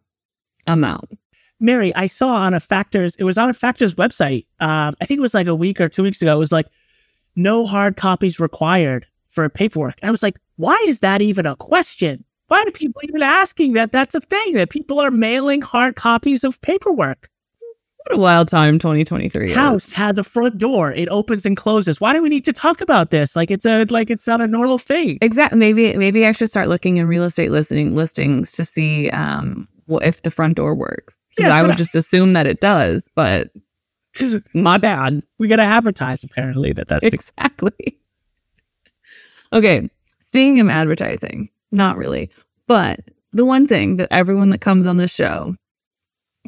I'm 0.68 0.84
out. 0.84 1.10
Mary, 1.60 1.96
I 1.96 2.08
saw 2.08 2.28
on 2.28 2.54
a 2.54 2.60
Factors, 2.60 3.16
it 3.16 3.24
was 3.24 3.38
on 3.38 3.50
a 3.50 3.54
Factors 3.54 3.96
website. 3.96 4.46
Um, 4.60 4.96
I 5.02 5.06
think 5.06 5.18
it 5.18 5.22
was 5.22 5.34
like 5.34 5.48
a 5.48 5.56
week 5.56 5.82
or 5.82 5.90
two 5.90 6.04
weeks 6.04 6.22
ago. 6.22 6.36
It 6.36 6.40
was 6.40 6.52
like, 6.52 6.68
no 7.36 7.66
hard 7.66 7.96
copies 7.96 8.40
required 8.40 9.08
for 9.30 9.48
paperwork. 9.50 9.96
And 10.02 10.10
I 10.10 10.12
was 10.12 10.22
like, 10.22 10.38
why 10.58 10.84
is 10.88 11.00
that 11.00 11.22
even 11.22 11.46
a 11.46 11.56
question? 11.56 12.24
Why 12.48 12.64
do 12.66 12.72
people 12.72 13.02
even 13.06 13.24
asking 13.24 13.74
that? 13.74 13.92
That's 13.92 14.16
a 14.16 14.22
thing 14.22 14.54
that 14.54 14.70
people 14.70 15.00
are 15.00 15.12
mailing 15.12 15.62
hard 15.62 15.96
copies 15.96 16.44
of 16.44 16.62
paperwork. 16.62 17.30
What 18.06 18.18
a 18.18 18.20
wild 18.20 18.50
time 18.50 18.80
2023 18.80 19.54
House 19.54 19.88
is. 19.88 19.94
has 19.94 20.18
a 20.18 20.24
front 20.26 20.58
door. 20.58 20.92
It 20.92 21.08
opens 21.08 21.46
and 21.46 21.56
closes. 21.56 22.02
Why 22.02 22.12
do 22.12 22.22
we 22.22 22.28
need 22.28 22.44
to 22.46 22.54
talk 22.54 22.82
about 22.82 23.12
this? 23.12 23.34
Like 23.34 23.50
it's 23.50 23.66
a 23.66 23.86
like 23.86 24.10
it's 24.10 24.28
not 24.28 24.42
a 24.42 24.48
normal 24.48 24.78
thing. 24.78 25.18
Exactly. 25.22 25.58
Maybe 25.58 25.96
maybe 25.96 26.26
I 26.26 26.34
should 26.34 26.50
start 26.50 26.68
looking 26.68 26.98
in 26.98 27.08
real 27.08 27.24
estate 27.24 27.52
listing 27.52 27.96
listings 27.96 28.52
to 28.54 28.66
see 28.66 29.10
um 29.12 29.70
well, 29.88 30.00
if 30.00 30.22
the 30.22 30.32
front 30.32 30.58
door 30.58 30.76
works. 30.76 31.26
Because 31.36 31.52
I 31.52 31.62
would 31.62 31.72
I, 31.72 31.76
just 31.76 31.96
assume 31.96 32.34
that 32.34 32.46
it 32.46 32.60
does, 32.60 33.08
but 33.16 33.52
my 34.54 34.78
bad. 34.78 35.24
We 35.40 35.48
got 35.48 35.58
to 35.58 35.64
advertise 35.64 36.24
apparently 36.24 36.74
that 36.74 36.88
that's 36.88 37.06
exactly. 37.06 38.00
okay, 39.54 39.90
speaking 40.28 40.60
of 40.60 40.68
advertising, 40.68 41.50
not 41.74 41.98
really. 41.98 42.30
But 42.68 43.02
the 43.34 43.46
one 43.46 43.68
thing 43.68 43.98
that 43.98 44.12
everyone 44.12 44.50
that 44.50 44.62
comes 44.62 44.88
on 44.88 44.98
the 44.98 45.08
show, 45.08 45.56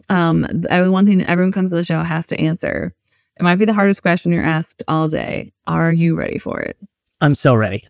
um, 0.10 0.42
the 0.42 0.88
one 0.90 1.06
thing 1.06 1.18
that 1.18 1.30
everyone 1.30 1.52
comes 1.52 1.74
on 1.74 1.78
the 1.78 1.86
show 1.86 2.02
has 2.04 2.26
to 2.28 2.40
answer. 2.40 2.94
It 3.38 3.44
might 3.44 3.56
be 3.56 3.66
the 3.66 3.74
hardest 3.74 4.02
question 4.02 4.32
you're 4.32 4.44
asked 4.44 4.82
all 4.88 5.10
day. 5.10 5.52
Are 5.68 5.92
you 5.92 6.16
ready 6.16 6.38
for 6.38 6.60
it? 6.62 6.78
I'm 7.20 7.36
so 7.36 7.54
ready. 7.54 7.84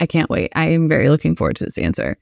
I 0.00 0.06
can't 0.06 0.30
wait. 0.30 0.52
I 0.54 0.68
am 0.68 0.88
very 0.88 1.08
looking 1.08 1.34
forward 1.34 1.56
to 1.56 1.64
this 1.64 1.78
answer. 1.78 2.16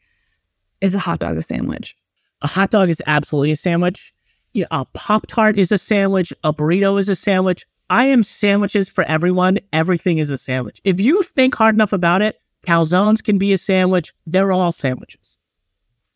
Is 0.81 0.95
a 0.95 0.99
hot 0.99 1.21
dog 1.21 1.37
a 1.37 1.42
sandwich? 1.42 1.95
A 2.42 2.47
hot 2.47 2.71
dog 2.71 2.88
is 2.88 3.03
absolutely 3.07 3.53
a 3.53 3.57
sandwich. 3.57 4.12
Yeah, 4.53 4.66
a 4.71 4.85
Pop 4.87 5.27
Tart 5.27 5.59
is 5.59 5.71
a 5.71 5.79
sandwich. 5.79 6.33
A 6.42 6.53
burrito 6.53 6.99
is 6.99 7.09
a 7.09 7.16
sandwich. 7.16 7.66
I 7.88 8.07
am 8.07 8.23
sandwiches 8.23 8.88
for 8.88 9.05
everyone. 9.05 9.59
Everything 9.73 10.19
is 10.19 10.31
a 10.31 10.38
sandwich. 10.38 10.81
If 10.83 11.01
you 11.01 11.23
think 11.23 11.55
hard 11.55 11.75
enough 11.75 11.92
about 11.92 12.23
it, 12.23 12.40
Calzones 12.66 13.22
can 13.22 13.38
be 13.38 13.52
a 13.52 13.59
sandwich. 13.59 14.12
They're 14.26 14.52
all 14.52 14.72
sandwiches. 14.72 15.38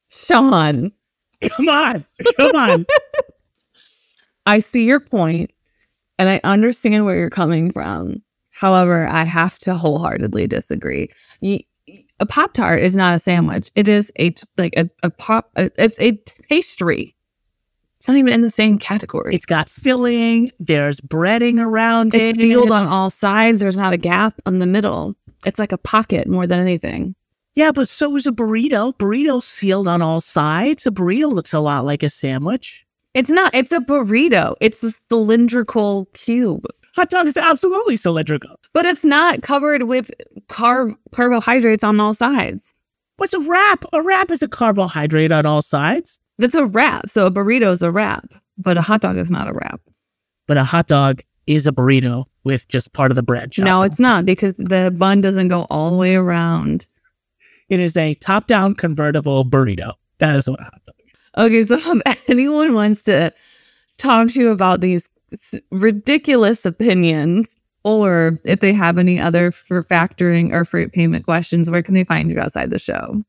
Sean. 0.08 0.92
Come 1.48 1.68
on. 1.68 2.04
Come 2.36 2.56
on. 2.56 2.86
I 4.46 4.58
see 4.58 4.84
your 4.84 5.00
point 5.00 5.52
and 6.18 6.28
I 6.28 6.40
understand 6.44 7.04
where 7.04 7.16
you're 7.16 7.30
coming 7.30 7.72
from. 7.72 8.22
However, 8.50 9.06
I 9.06 9.24
have 9.24 9.58
to 9.60 9.74
wholeheartedly 9.74 10.48
disagree. 10.48 11.08
A 11.42 12.26
Pop 12.26 12.52
Tart 12.52 12.82
is 12.82 12.94
not 12.94 13.14
a 13.14 13.18
sandwich. 13.18 13.70
It 13.74 13.88
is 13.88 14.12
a 14.18 14.34
like 14.58 14.74
a, 14.76 14.90
a 15.02 15.10
pop. 15.10 15.50
A, 15.56 15.70
it's 15.82 15.98
a 15.98 16.12
pastry. 16.48 17.16
It's 17.96 18.08
not 18.08 18.16
even 18.16 18.32
in 18.32 18.40
the 18.40 18.50
same 18.50 18.78
category. 18.78 19.34
It's 19.34 19.46
got 19.46 19.68
filling. 19.68 20.50
There's 20.58 21.00
breading 21.00 21.60
around 21.60 22.14
it's 22.14 22.16
it. 22.16 22.28
It's 22.30 22.38
sealed 22.40 22.70
on 22.70 22.86
all 22.86 23.10
sides. 23.10 23.60
There's 23.60 23.76
not 23.76 23.92
a 23.92 23.98
gap 23.98 24.40
in 24.46 24.58
the 24.58 24.66
middle. 24.66 25.14
It's 25.44 25.58
like 25.58 25.72
a 25.72 25.78
pocket 25.78 26.28
more 26.28 26.46
than 26.46 26.60
anything. 26.60 27.14
Yeah, 27.54 27.72
but 27.72 27.88
so 27.88 28.14
is 28.16 28.26
a 28.26 28.32
burrito. 28.32 28.96
Burrito 28.96 29.42
sealed 29.42 29.88
on 29.88 30.02
all 30.02 30.20
sides. 30.20 30.86
A 30.86 30.90
burrito 30.90 31.32
looks 31.32 31.52
a 31.52 31.60
lot 31.60 31.84
like 31.84 32.02
a 32.02 32.10
sandwich. 32.10 32.86
It's 33.14 33.30
not. 33.30 33.54
It's 33.54 33.72
a 33.72 33.80
burrito. 33.80 34.54
It's 34.60 34.82
a 34.84 34.90
cylindrical 34.92 36.08
cube. 36.12 36.64
Hot 36.94 37.10
dog 37.10 37.26
is 37.26 37.36
absolutely 37.36 37.96
cylindrical. 37.96 38.56
But 38.72 38.86
it's 38.86 39.04
not 39.04 39.42
covered 39.42 39.84
with 39.84 40.10
carb 40.48 40.96
carbohydrates 41.12 41.82
on 41.82 41.98
all 41.98 42.14
sides. 42.14 42.72
What's 43.16 43.34
a 43.34 43.40
wrap? 43.40 43.84
A 43.92 44.02
wrap 44.02 44.30
is 44.30 44.42
a 44.42 44.48
carbohydrate 44.48 45.32
on 45.32 45.44
all 45.44 45.62
sides. 45.62 46.20
That's 46.38 46.54
a 46.54 46.64
wrap. 46.64 47.10
So 47.10 47.26
a 47.26 47.30
burrito 47.30 47.70
is 47.70 47.82
a 47.82 47.90
wrap, 47.90 48.32
but 48.58 48.78
a 48.78 48.82
hot 48.82 49.00
dog 49.02 49.16
is 49.16 49.30
not 49.30 49.48
a 49.48 49.52
wrap. 49.52 49.80
But 50.46 50.56
a 50.56 50.64
hot 50.64 50.86
dog 50.86 51.22
is 51.50 51.66
a 51.66 51.72
burrito 51.72 52.24
with 52.44 52.68
just 52.68 52.92
part 52.92 53.10
of 53.10 53.16
the 53.16 53.22
bread. 53.22 53.52
No, 53.58 53.82
it's 53.82 53.98
not 53.98 54.24
because 54.24 54.54
the 54.56 54.94
bun 54.96 55.20
doesn't 55.20 55.48
go 55.48 55.66
all 55.68 55.90
the 55.90 55.96
way 55.96 56.14
around. 56.14 56.86
It 57.68 57.80
is 57.80 57.96
a 57.96 58.14
top 58.14 58.46
down 58.46 58.74
convertible 58.74 59.44
burrito. 59.44 59.94
That 60.18 60.36
is 60.36 60.48
what 60.48 60.60
a 60.60 60.64
hot 60.64 60.80
dog 60.86 60.94
is. 60.98 61.12
Okay, 61.36 61.64
so 61.64 62.00
if 62.06 62.30
anyone 62.30 62.72
wants 62.72 63.02
to 63.02 63.32
talk 63.98 64.28
to 64.28 64.40
you 64.40 64.50
about 64.50 64.80
these 64.80 65.10
ridiculous 65.72 66.64
opinions, 66.64 67.56
or 67.82 68.38
if 68.44 68.60
they 68.60 68.72
have 68.72 68.96
any 68.96 69.18
other 69.18 69.50
for 69.50 69.82
factoring 69.82 70.52
or 70.52 70.64
freight 70.64 70.92
payment 70.92 71.24
questions, 71.24 71.68
where 71.68 71.82
can 71.82 71.94
they 71.94 72.04
find 72.04 72.30
you 72.30 72.38
outside 72.38 72.70
the 72.70 72.78
show? 72.78 73.24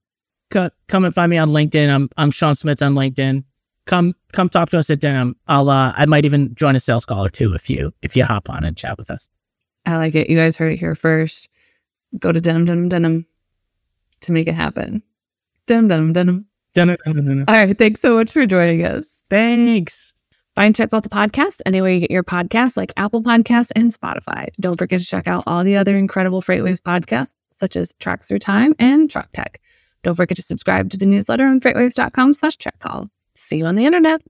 Come 0.51 1.05
and 1.05 1.13
find 1.13 1.29
me 1.29 1.37
on 1.37 1.49
LinkedIn. 1.49 1.89
I'm 1.89 2.09
I'm 2.17 2.29
Sean 2.29 2.55
Smith 2.55 2.81
on 2.81 2.93
LinkedIn 2.93 3.45
come 3.91 4.15
come 4.31 4.49
talk 4.49 4.69
to 4.69 4.79
us 4.79 4.89
at 4.89 4.99
Denim. 4.99 5.35
I'll 5.47 5.69
uh, 5.69 5.93
I 5.95 6.05
might 6.05 6.25
even 6.25 6.55
join 6.55 6.75
a 6.75 6.79
sales 6.79 7.05
call 7.05 7.25
or 7.25 7.29
two 7.29 7.53
if 7.53 7.69
you 7.69 7.93
if 8.01 8.15
you 8.15 8.23
hop 8.23 8.49
on 8.49 8.63
and 8.63 8.75
chat 8.75 8.97
with 8.97 9.11
us. 9.11 9.27
I 9.85 9.97
like 9.97 10.15
it. 10.15 10.29
You 10.29 10.37
guys 10.37 10.55
heard 10.55 10.71
it 10.71 10.79
here 10.79 10.95
first. 10.95 11.49
Go 12.17 12.31
to 12.31 12.39
denim 12.41 12.65
denim 12.65 12.89
denim 12.89 13.27
to 14.21 14.31
make 14.31 14.47
it 14.47 14.53
happen. 14.53 15.03
Denim 15.67 15.87
denim 15.87 16.13
denim. 16.13 16.45
Denim, 16.73 16.97
denim, 17.03 17.25
denim. 17.25 17.45
All 17.49 17.55
right. 17.55 17.77
Thanks 17.77 17.99
so 17.99 18.15
much 18.15 18.31
for 18.31 18.45
joining 18.45 18.85
us. 18.85 19.25
Thanks. 19.29 20.13
Find 20.55 20.73
Check 20.73 20.91
Call 20.91 21.01
the 21.01 21.09
Podcast 21.09 21.59
anywhere 21.65 21.91
you 21.91 21.99
get 21.99 22.11
your 22.11 22.23
podcasts 22.23 22.77
like 22.77 22.93
Apple 22.95 23.21
Podcasts 23.21 23.71
and 23.75 23.93
Spotify. 23.93 24.47
Don't 24.59 24.77
forget 24.77 24.99
to 24.99 25.05
check 25.05 25.27
out 25.27 25.43
all 25.47 25.65
the 25.65 25.75
other 25.75 25.97
incredible 25.97 26.41
FreightWaves 26.41 26.81
podcasts, 26.81 27.35
such 27.59 27.75
as 27.75 27.93
Tracks 27.99 28.29
Through 28.29 28.39
Time 28.39 28.73
and 28.79 29.09
Truck 29.09 29.29
Tech. 29.33 29.59
Don't 30.03 30.15
forget 30.15 30.37
to 30.37 30.41
subscribe 30.41 30.89
to 30.91 30.97
the 30.97 31.05
newsletter 31.05 31.45
on 31.45 31.59
freightwaves.com 31.59 32.33
slash 32.33 32.57
check 32.57 32.79
call. 32.79 33.09
See 33.41 33.57
you 33.57 33.65
on 33.65 33.75
the 33.75 33.85
internet. 33.85 34.21